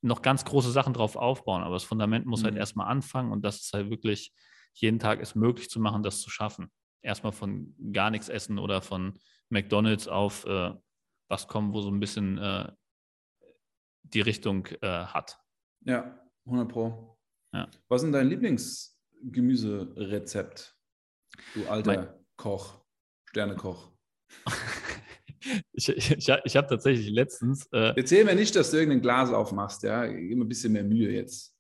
[0.02, 1.64] noch ganz große Sachen drauf aufbauen.
[1.64, 2.56] Aber das Fundament muss halt mhm.
[2.56, 4.34] halt erstmal anfangen und das ist halt wirklich
[4.74, 6.72] jeden Tag ist möglich zu machen, das zu schaffen.
[7.02, 9.18] Erstmal von gar nichts essen oder von
[9.50, 10.74] McDonalds auf äh,
[11.30, 12.72] was kommen, wo so ein bisschen äh,
[14.04, 15.40] die Richtung äh, hat.
[15.82, 17.18] Ja, 100 Pro.
[17.54, 17.68] Ja.
[17.88, 20.76] Was ist denn dein Lieblingsgemüserezept,
[21.54, 22.08] du alter mein
[22.38, 22.86] Koch,
[23.30, 23.92] Sternekoch?
[25.74, 27.68] ich, ich, ich habe tatsächlich letztens.
[27.72, 30.06] Äh, Erzähl mir nicht, dass du irgendein Glas aufmachst, ja.
[30.06, 31.54] Gib mir ein bisschen mehr Mühe jetzt.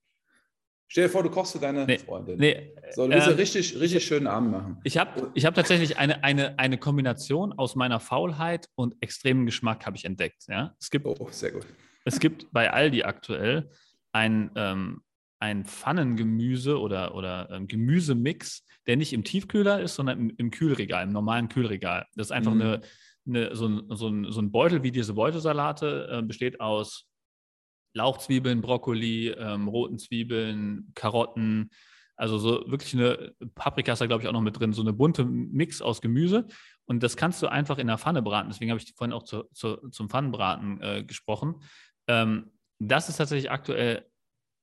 [0.89, 2.39] Stell dir vor, du kochst für deine nee, Freundin.
[2.39, 4.78] Nee, so, du willst äh, richtig, richtig schönen Abend machen.
[4.86, 9.86] Ich habe ich hab tatsächlich eine, eine, eine Kombination aus meiner Faulheit und extremem Geschmack
[9.86, 10.45] habe ich entdeckt.
[10.47, 10.75] Ja?
[10.80, 11.65] Es gibt, oh, sehr gut.
[12.05, 13.69] Es gibt bei Aldi aktuell
[14.13, 15.01] ein, ähm,
[15.39, 21.03] ein Pfannengemüse oder, oder ähm, Gemüsemix, der nicht im Tiefkühler ist, sondern im, im, Kühlregal,
[21.03, 22.05] im normalen Kühlregal.
[22.15, 22.61] Das ist einfach mhm.
[22.61, 22.82] eine,
[23.28, 27.05] eine, so, ein, so, ein, so ein Beutel wie diese Beutelsalate, äh, besteht aus
[27.93, 31.69] Lauchzwiebeln, Brokkoli, ähm, roten Zwiebeln, Karotten,
[32.17, 34.91] also so wirklich eine Paprika ist da, glaube ich, auch noch mit drin, so eine
[34.91, 36.47] bunte Mix aus Gemüse.
[36.86, 38.49] Und das kannst du einfach in der Pfanne braten.
[38.49, 41.61] Deswegen habe ich vorhin auch zu, zu, zum Pfannenbraten äh, gesprochen.
[42.07, 44.05] Ähm, das ist tatsächlich aktuell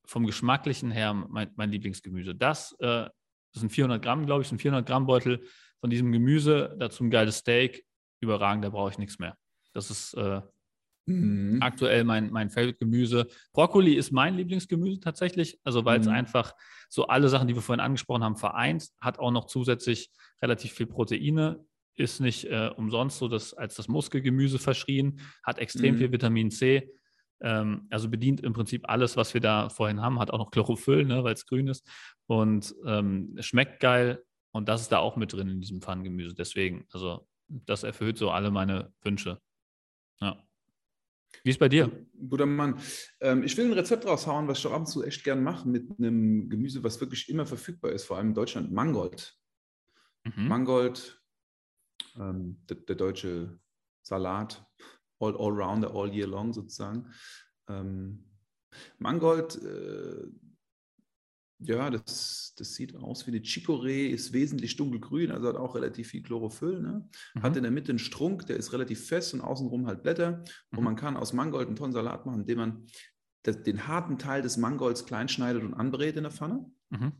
[0.04, 2.34] vom Geschmacklichen her mein, mein Lieblingsgemüse.
[2.34, 3.08] Das, äh,
[3.52, 5.46] das sind 400 Gramm, glaube ich, ein 400 Gramm Beutel
[5.80, 7.84] von diesem Gemüse, dazu ein geiles Steak,
[8.24, 9.36] überragend, da brauche ich nichts mehr.
[9.72, 10.40] Das ist äh,
[11.06, 11.58] mhm.
[11.60, 13.26] aktuell mein, mein Favorite-Gemüse.
[13.52, 16.12] Brokkoli ist mein Lieblingsgemüse tatsächlich, also weil es mhm.
[16.12, 16.54] einfach
[16.88, 20.10] so alle Sachen, die wir vorhin angesprochen haben, vereint, hat auch noch zusätzlich
[20.42, 21.64] relativ viel Proteine,
[21.96, 25.98] ist nicht äh, umsonst so dass, als das Muskelgemüse verschrien, hat extrem mhm.
[25.98, 26.90] viel Vitamin C,
[27.40, 31.04] ähm, also bedient im Prinzip alles, was wir da vorhin haben, hat auch noch Chlorophyll,
[31.04, 31.88] ne, weil es grün ist
[32.26, 36.34] und ähm, schmeckt geil und das ist da auch mit drin in diesem Pfannengemüse.
[36.34, 37.26] Deswegen, also
[37.66, 39.40] das erfüllt so alle meine Wünsche.
[40.20, 40.42] Ja.
[41.42, 41.90] Wie ist bei dir?
[42.28, 42.80] Guter Mann.
[43.20, 45.98] Ähm, ich will ein Rezept raushauen, was ich ab und zu echt gern mache, mit
[45.98, 49.36] einem Gemüse, was wirklich immer verfügbar ist, vor allem in Deutschland, Mangold.
[50.24, 50.48] Mhm.
[50.48, 51.22] Mangold,
[52.16, 53.58] ähm, der, der, deutsche
[54.02, 54.64] Salat,
[55.18, 57.12] all, all rounder, all year long sozusagen.
[57.68, 58.24] Ähm,
[58.98, 60.26] Mangold äh,
[61.58, 66.08] ja, das, das sieht aus wie eine Chicorée, ist wesentlich dunkelgrün, also hat auch relativ
[66.08, 66.80] viel Chlorophyll.
[66.80, 67.08] Ne?
[67.34, 67.42] Mhm.
[67.42, 70.42] Hat in der Mitte einen Strunk, der ist relativ fest und außenrum halt Blätter.
[70.70, 70.78] Mhm.
[70.78, 72.86] Und man kann aus Mangold einen tollen Salat machen, indem man
[73.42, 76.70] das, den harten Teil des Mangolds klein schneidet und anbrät in der Pfanne.
[76.90, 77.12] Mhm.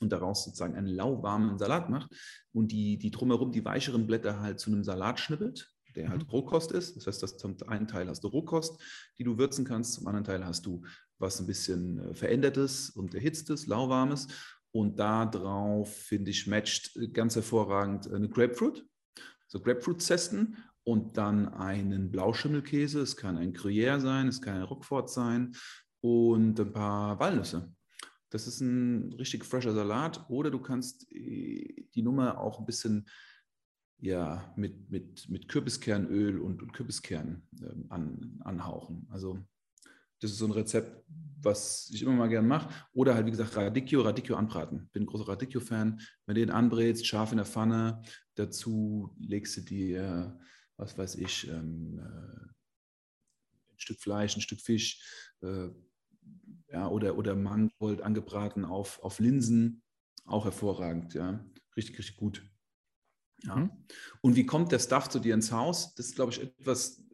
[0.00, 2.14] Und daraus sozusagen einen lauwarmen Salat macht
[2.52, 6.30] und die, die drumherum die weicheren Blätter halt zu einem Salat schnippelt der halt mhm.
[6.30, 6.96] Rohkost ist.
[6.96, 8.80] Das heißt, das zum einen Teil hast du Rohkost,
[9.18, 10.82] die du würzen kannst, zum anderen Teil hast du
[11.18, 14.28] was ein bisschen äh, verändertes und erhitztes, lauwarmes.
[14.70, 18.86] Und da drauf, finde ich, matcht äh, ganz hervorragend eine Grapefruit,
[19.46, 23.00] so Grapefruit-Zesten und dann einen Blauschimmelkäse.
[23.00, 25.54] Es kann ein Gruyère sein, es kann ein Roquefort sein
[26.00, 27.72] und ein paar Walnüsse.
[28.30, 30.28] Das ist ein richtig fresher Salat.
[30.28, 33.08] Oder du kannst äh, die Nummer auch ein bisschen
[34.00, 39.08] ja, mit, mit, mit Kürbiskernöl und, und Kürbiskern ähm, an, anhauchen.
[39.10, 39.38] Also
[40.20, 41.04] das ist so ein Rezept,
[41.40, 42.72] was ich immer mal gern mache.
[42.92, 44.88] Oder halt, wie gesagt, Radicchio, Radicchio anbraten.
[44.92, 46.00] Bin ein großer Radicchio-Fan.
[46.26, 48.02] Wenn du den anbrätst, scharf in der Pfanne,
[48.34, 50.40] dazu legst du dir,
[50.76, 55.00] was weiß ich, ähm, äh, ein Stück Fleisch, ein Stück Fisch,
[55.42, 55.68] äh,
[56.70, 59.82] ja, oder, oder Mangold angebraten auf, auf Linsen.
[60.24, 61.44] Auch hervorragend, ja.
[61.76, 62.42] Richtig, richtig gut.
[63.44, 63.56] Ja.
[63.56, 63.70] Mhm.
[64.20, 65.94] Und wie kommt der Stuff zu dir ins Haus?
[65.94, 67.04] Das ist, glaube ich, etwas,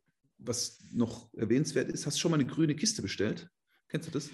[0.47, 2.07] was noch erwähnenswert ist.
[2.07, 3.49] Hast du schon mal eine grüne Kiste bestellt?
[3.88, 4.30] Kennst du das?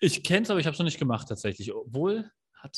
[0.00, 1.72] Ich kenne es, aber ich habe es noch nicht gemacht tatsächlich.
[1.74, 2.76] Obwohl hat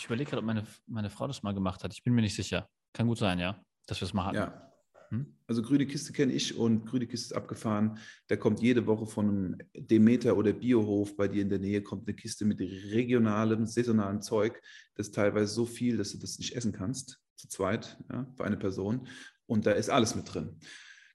[0.00, 1.92] ich überlege gerade, ob meine, meine Frau das mal gemacht hat.
[1.92, 2.68] Ich bin mir nicht sicher.
[2.94, 4.36] Kann gut sein, ja, dass wir es mal hatten.
[4.36, 4.72] Ja.
[5.10, 5.36] Hm?
[5.46, 7.98] Also grüne Kiste kenne ich und grüne Kiste ist abgefahren.
[8.30, 12.08] Der kommt jede Woche von einem Demeter oder Biohof bei dir in der Nähe, kommt
[12.08, 14.62] eine Kiste mit regionalem, saisonalem Zeug.
[14.94, 18.44] Das ist teilweise so viel, dass du das nicht essen kannst, zu zweit, ja, für
[18.44, 19.06] eine Person.
[19.46, 20.60] Und da ist alles mit drin.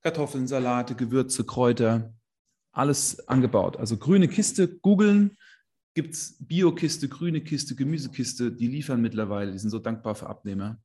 [0.06, 2.14] Kartoffeln, Salate, Gewürze, Kräuter,
[2.72, 3.78] alles angebaut.
[3.78, 5.36] Also grüne Kiste, googeln,
[5.96, 10.80] gibt es Biokiste, grüne Kiste, Gemüsekiste, die liefern mittlerweile, die sind so dankbar für Abnehmer.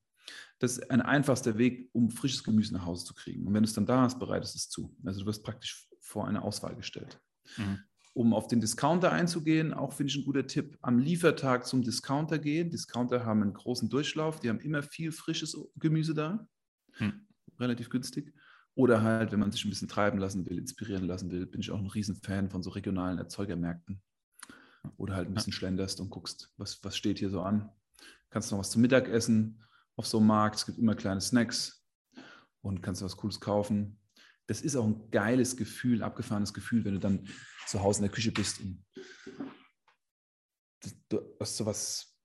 [0.59, 3.47] Das ist ein einfachster Weg, um frisches Gemüse nach Hause zu kriegen.
[3.47, 4.97] Und wenn du es dann da hast, bereitest es zu.
[5.05, 7.21] Also du wirst praktisch vor eine Auswahl gestellt.
[7.59, 7.79] Mhm.
[8.15, 12.39] Um auf den Discounter einzugehen, auch finde ich ein guter Tipp, am Liefertag zum Discounter
[12.39, 12.71] gehen.
[12.71, 16.49] Discounter haben einen großen Durchlauf, die haben immer viel frisches Gemüse da,
[16.99, 17.27] mhm.
[17.59, 18.33] relativ günstig.
[18.75, 21.71] Oder halt, wenn man sich ein bisschen treiben lassen will, inspirieren lassen will, bin ich
[21.71, 24.01] auch ein Riesenfan von so regionalen Erzeugermärkten.
[24.97, 27.71] Oder halt ein bisschen schlenderst und guckst, was, was steht hier so an.
[28.31, 29.63] Kannst noch was zum Mittag essen,
[29.97, 30.57] auf so einem Markt.
[30.57, 31.85] Es gibt immer kleine Snacks
[32.63, 33.99] und kannst du was Cooles kaufen.
[34.47, 37.29] Das ist auch ein geiles Gefühl, abgefahrenes Gefühl, wenn du dann
[37.67, 38.85] zu Hause in der Küche bist und
[41.09, 42.17] du hast sowas,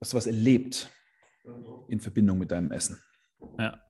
[0.00, 0.90] hast sowas erlebt
[1.88, 3.02] in Verbindung mit deinem Essen.
[3.58, 3.89] Ja.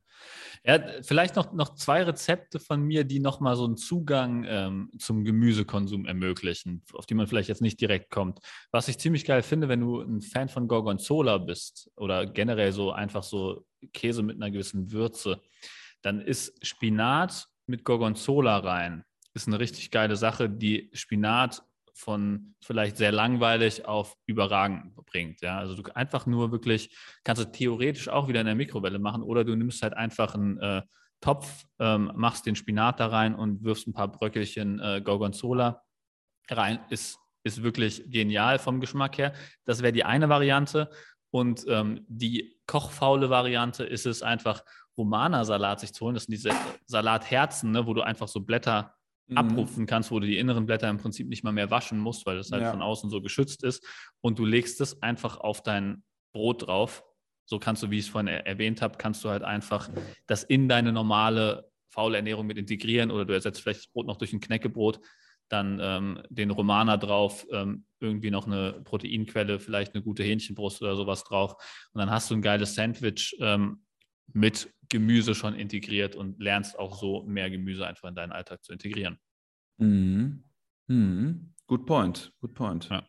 [0.62, 5.24] Ja, vielleicht noch, noch zwei Rezepte von mir, die nochmal so einen Zugang ähm, zum
[5.24, 8.40] Gemüsekonsum ermöglichen, auf die man vielleicht jetzt nicht direkt kommt.
[8.70, 12.92] Was ich ziemlich geil finde, wenn du ein Fan von Gorgonzola bist oder generell so
[12.92, 15.40] einfach so Käse mit einer gewissen Würze,
[16.02, 19.04] dann ist Spinat mit Gorgonzola rein.
[19.32, 21.62] Ist eine richtig geile Sache, die Spinat
[22.01, 25.42] von vielleicht sehr langweilig auf überragend bringt.
[25.42, 25.59] Ja?
[25.59, 29.44] Also du einfach nur wirklich, kannst du theoretisch auch wieder in der Mikrowelle machen oder
[29.44, 30.82] du nimmst halt einfach einen äh,
[31.20, 35.82] Topf, ähm, machst den Spinat da rein und wirfst ein paar Bröckelchen äh, Gorgonzola
[36.48, 36.80] rein.
[36.88, 39.34] Ist, ist wirklich genial vom Geschmack her.
[39.66, 40.90] Das wäre die eine Variante.
[41.30, 44.64] Und ähm, die kochfaule Variante ist es einfach,
[44.96, 46.14] Romana-Salat sich zu holen.
[46.14, 46.51] Das sind diese
[46.86, 48.94] Salatherzen, ne, wo du einfach so Blätter
[49.31, 49.37] mhm.
[49.37, 52.37] abrupfen kannst, wo du die inneren Blätter im Prinzip nicht mal mehr waschen musst, weil
[52.37, 52.70] das halt ja.
[52.70, 53.85] von außen so geschützt ist.
[54.20, 56.03] Und du legst es einfach auf dein
[56.33, 57.05] Brot drauf.
[57.45, 59.91] So kannst du, wie ich es vorhin erwähnt habe, kannst du halt einfach
[60.26, 64.16] das in deine normale faule Ernährung mit integrieren oder du ersetzt vielleicht das Brot noch
[64.16, 65.01] durch ein Knäckebrot,
[65.49, 70.95] dann ähm, den Romaner drauf, ähm, irgendwie noch eine Proteinquelle, vielleicht eine gute Hähnchenbrust oder
[70.95, 71.57] sowas drauf.
[71.93, 73.83] Und dann hast du ein geiles Sandwich ähm,
[74.33, 78.72] mit Gemüse schon integriert und lernst auch so mehr Gemüse einfach in deinen Alltag zu
[78.72, 79.18] integrieren.
[79.78, 80.45] Mhm.
[80.87, 81.55] Mhm.
[81.66, 82.89] Good point, good point.
[82.89, 83.07] Ja.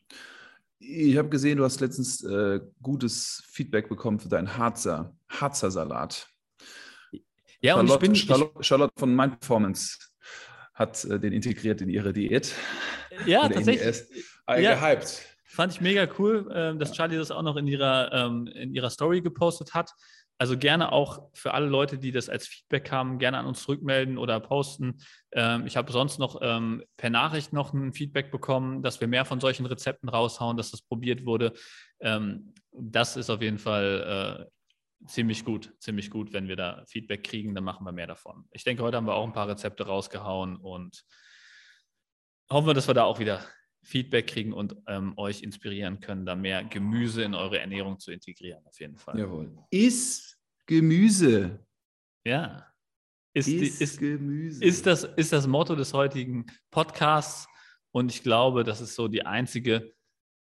[0.79, 6.27] Ich habe gesehen, du hast letztens äh, gutes Feedback bekommen für deinen Harzer, Harzer Salat.
[7.61, 9.97] Ja, Charlotte, und ich bin Charlotte, Charlotte von Mind Performance
[10.73, 12.53] hat äh, den integriert in ihre Diät.
[13.25, 14.03] Ja, tatsächlich.
[14.47, 14.75] Äh, ja.
[14.75, 15.21] Gehypt.
[15.45, 18.89] Fand ich mega cool, äh, dass Charlie das auch noch in ihrer, ähm, in ihrer
[18.89, 19.91] Story gepostet hat.
[20.41, 24.17] Also gerne auch für alle Leute, die das als Feedback haben, gerne an uns zurückmelden
[24.17, 24.97] oder posten.
[25.33, 29.23] Ähm, ich habe sonst noch ähm, per Nachricht noch ein Feedback bekommen, dass wir mehr
[29.23, 31.53] von solchen Rezepten raushauen, dass das probiert wurde.
[31.99, 37.23] Ähm, das ist auf jeden Fall äh, ziemlich gut, ziemlich gut, wenn wir da Feedback
[37.23, 38.45] kriegen, dann machen wir mehr davon.
[38.49, 41.03] Ich denke, heute haben wir auch ein paar Rezepte rausgehauen und
[42.49, 43.45] hoffen wir, dass wir da auch wieder
[43.83, 48.65] Feedback kriegen und ähm, euch inspirieren können, da mehr Gemüse in eure Ernährung zu integrieren,
[48.65, 49.19] auf jeden Fall.
[49.19, 49.51] Jawohl.
[49.69, 50.30] Ist
[50.71, 51.59] Gemüse.
[52.25, 52.65] Ja.
[53.33, 54.63] Ist, ist, ist, Gemüse.
[54.63, 57.45] Ist das, ist das Motto des heutigen Podcasts
[57.91, 59.93] und ich glaube, das ist so die einzige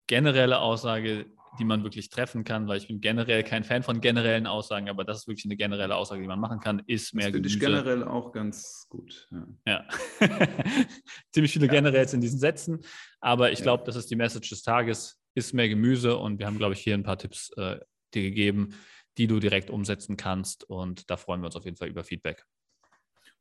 [0.06, 1.26] generelle Aussage,
[1.58, 5.02] die man wirklich treffen kann, weil ich bin generell kein Fan von generellen Aussagen, aber
[5.02, 7.58] das ist wirklich eine generelle Aussage, die man machen kann, ist mehr das Gemüse.
[7.58, 9.28] Finde ich generell auch ganz gut.
[9.66, 9.84] Ja.
[10.20, 10.28] ja.
[11.32, 11.72] Ziemlich viele ja.
[11.72, 12.78] Generells in diesen Sätzen,
[13.20, 13.64] aber ich ja.
[13.64, 16.80] glaube, das ist die Message des Tages, ist mehr Gemüse und wir haben, glaube ich,
[16.80, 17.80] hier ein paar Tipps äh,
[18.14, 18.76] dir gegeben,
[19.18, 22.44] die du direkt umsetzen kannst und da freuen wir uns auf jeden Fall über Feedback.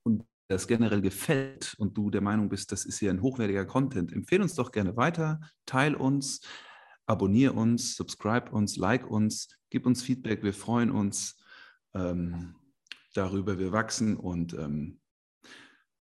[0.03, 4.11] Und das generell gefällt und du der Meinung bist, das ist hier ein hochwertiger Content,
[4.11, 6.41] empfehle uns doch gerne weiter, teil uns,
[7.05, 10.43] abonniere uns, subscribe uns, like uns, gib uns Feedback.
[10.43, 11.38] Wir freuen uns
[11.93, 12.55] ähm,
[13.13, 13.57] darüber.
[13.57, 14.99] Wir wachsen und ähm,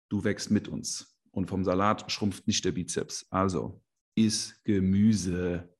[0.10, 1.18] du wächst mit uns.
[1.32, 3.26] Und vom Salat schrumpft nicht der Bizeps.
[3.32, 3.82] Also,
[4.16, 5.76] iss Gemüse.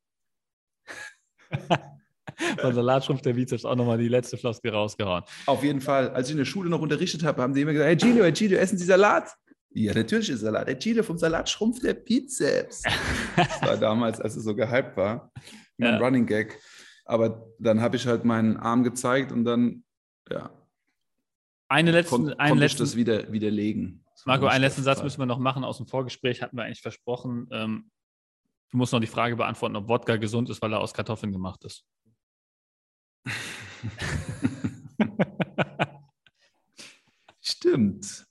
[2.62, 5.24] Von Salat schrumpft der Bizeps auch nochmal die letzte Floskel rausgehauen.
[5.46, 6.10] Auf jeden Fall.
[6.12, 8.34] Als ich in der Schule noch unterrichtet habe, haben die immer gesagt: Hey Gino, hey
[8.34, 9.30] Gino, essen Sie Salat?
[9.76, 10.68] Ja, natürlich ist Salat.
[10.68, 12.84] Der Chile vom Salat schrumpft der Bizeps.
[13.36, 15.32] das war damals, als es so gehypt war,
[15.78, 15.98] mein ja.
[15.98, 16.60] Running Gag.
[17.06, 19.84] Aber dann habe ich halt meinen Arm gezeigt und dann,
[20.30, 20.52] ja.
[21.70, 24.06] Eine letzten, kon einen letzten, ich das wieder, widerlegen.
[24.26, 27.48] Marco, einen letzten Satz müssen wir noch machen aus dem Vorgespräch, hatten wir eigentlich versprochen.
[27.52, 27.90] Ähm,
[28.72, 31.64] du musst noch die Frage beantworten, ob Wodka gesund ist, weil er aus Kartoffeln gemacht
[31.66, 31.84] ist.
[37.42, 38.26] Stimmt.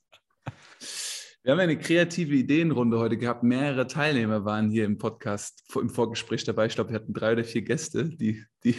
[1.42, 3.42] Wir haben eine kreative Ideenrunde heute gehabt.
[3.42, 6.66] Mehrere Teilnehmer waren hier im Podcast, im Vorgespräch dabei.
[6.66, 8.76] Ich glaube, wir hatten drei oder vier Gäste, die, die,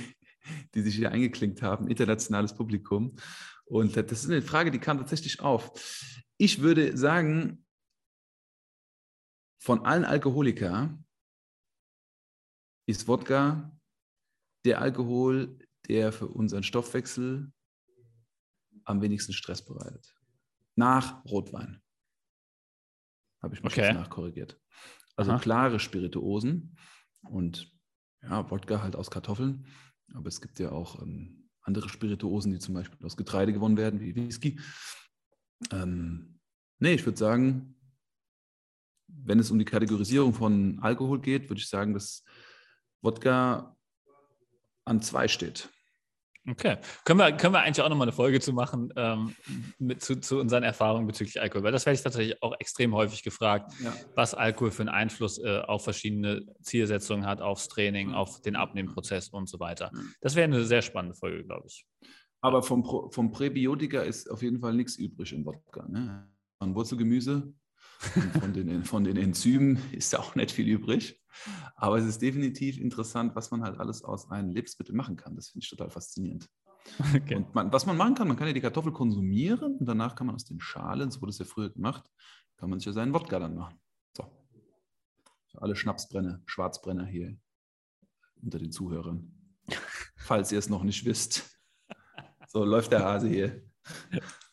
[0.74, 1.90] die sich hier eingeklinkt haben.
[1.90, 3.18] Internationales Publikum.
[3.66, 5.74] Und das ist eine Frage, die kam tatsächlich auf.
[6.38, 7.66] Ich würde sagen,
[9.60, 11.06] von allen Alkoholikern
[12.86, 13.72] ist Wodka
[14.66, 15.58] der Alkohol,
[15.88, 17.52] der für unseren Stoffwechsel
[18.86, 20.16] am wenigsten Stress bereitet.
[20.76, 21.82] Nach Rotwein.
[23.42, 23.94] Habe ich mich okay.
[23.94, 24.60] nachkorrigiert.
[25.16, 25.40] Also Aha.
[25.40, 26.78] klare Spirituosen
[27.24, 27.72] und
[28.22, 29.68] ja, Wodka halt aus Kartoffeln.
[30.14, 34.00] Aber es gibt ja auch ähm, andere Spirituosen, die zum Beispiel aus Getreide gewonnen werden,
[34.00, 34.60] wie Whisky.
[35.72, 36.40] Ähm,
[36.80, 37.76] nee, ich würde sagen,
[39.08, 42.24] wenn es um die Kategorisierung von Alkohol geht, würde ich sagen, dass
[43.02, 43.76] Wodka
[44.86, 45.70] an zwei steht.
[46.50, 46.78] Okay.
[47.06, 49.34] Können wir, können wir eigentlich auch nochmal eine Folge zu machen ähm,
[49.80, 51.64] mit, zu, zu, unseren Erfahrungen bezüglich Alkohol?
[51.64, 53.94] Weil das werde ich tatsächlich auch extrem häufig gefragt, ja.
[54.16, 58.18] was Alkohol für einen Einfluss äh, auf verschiedene Zielsetzungen hat, aufs Training, ja.
[58.18, 59.92] auf den Abnehmprozess und so weiter.
[59.94, 60.02] Ja.
[60.20, 61.86] Das wäre eine sehr spannende Folge, glaube ich.
[62.42, 65.88] Aber vom, vom Präbiotika ist auf jeden Fall nichts übrig im Wodka.
[65.88, 66.30] Ne?
[66.60, 67.54] An Wurzelgemüse,
[68.38, 71.23] von den, von den Enzymen ist da auch nicht viel übrig.
[71.76, 75.36] Aber es ist definitiv interessant, was man halt alles aus einem Lebensmittel machen kann.
[75.36, 76.50] Das finde ich total faszinierend.
[77.16, 77.36] Okay.
[77.36, 80.28] Und man, was man machen kann, man kann ja die Kartoffel konsumieren und danach kann
[80.28, 82.04] man aus den Schalen, so wurde es ja früher gemacht,
[82.58, 83.80] kann man sich ja seinen Wodka dann machen.
[84.16, 84.26] So.
[85.48, 87.38] Für alle Schnapsbrenner, Schwarzbrenner hier
[88.42, 89.32] unter den Zuhörern.
[90.18, 91.58] Falls ihr es noch nicht wisst.
[92.48, 93.64] So läuft der Hase hier.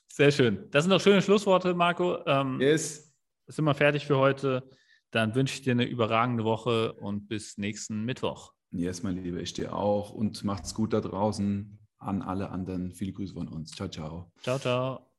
[0.09, 0.71] Sehr schön.
[0.71, 2.25] Das sind doch schöne Schlussworte, Marco.
[2.27, 3.11] Ähm, yes
[3.51, 4.69] sind wir fertig für heute.
[5.11, 8.53] Dann wünsche ich dir eine überragende Woche und bis nächsten Mittwoch.
[8.71, 11.79] Yes, mein Lieber, ich dir auch und macht's gut da draußen.
[11.99, 12.93] An alle anderen.
[12.93, 13.73] Viele Grüße von uns.
[13.73, 14.33] Ciao, ciao.
[14.43, 15.10] Ciao, ciao.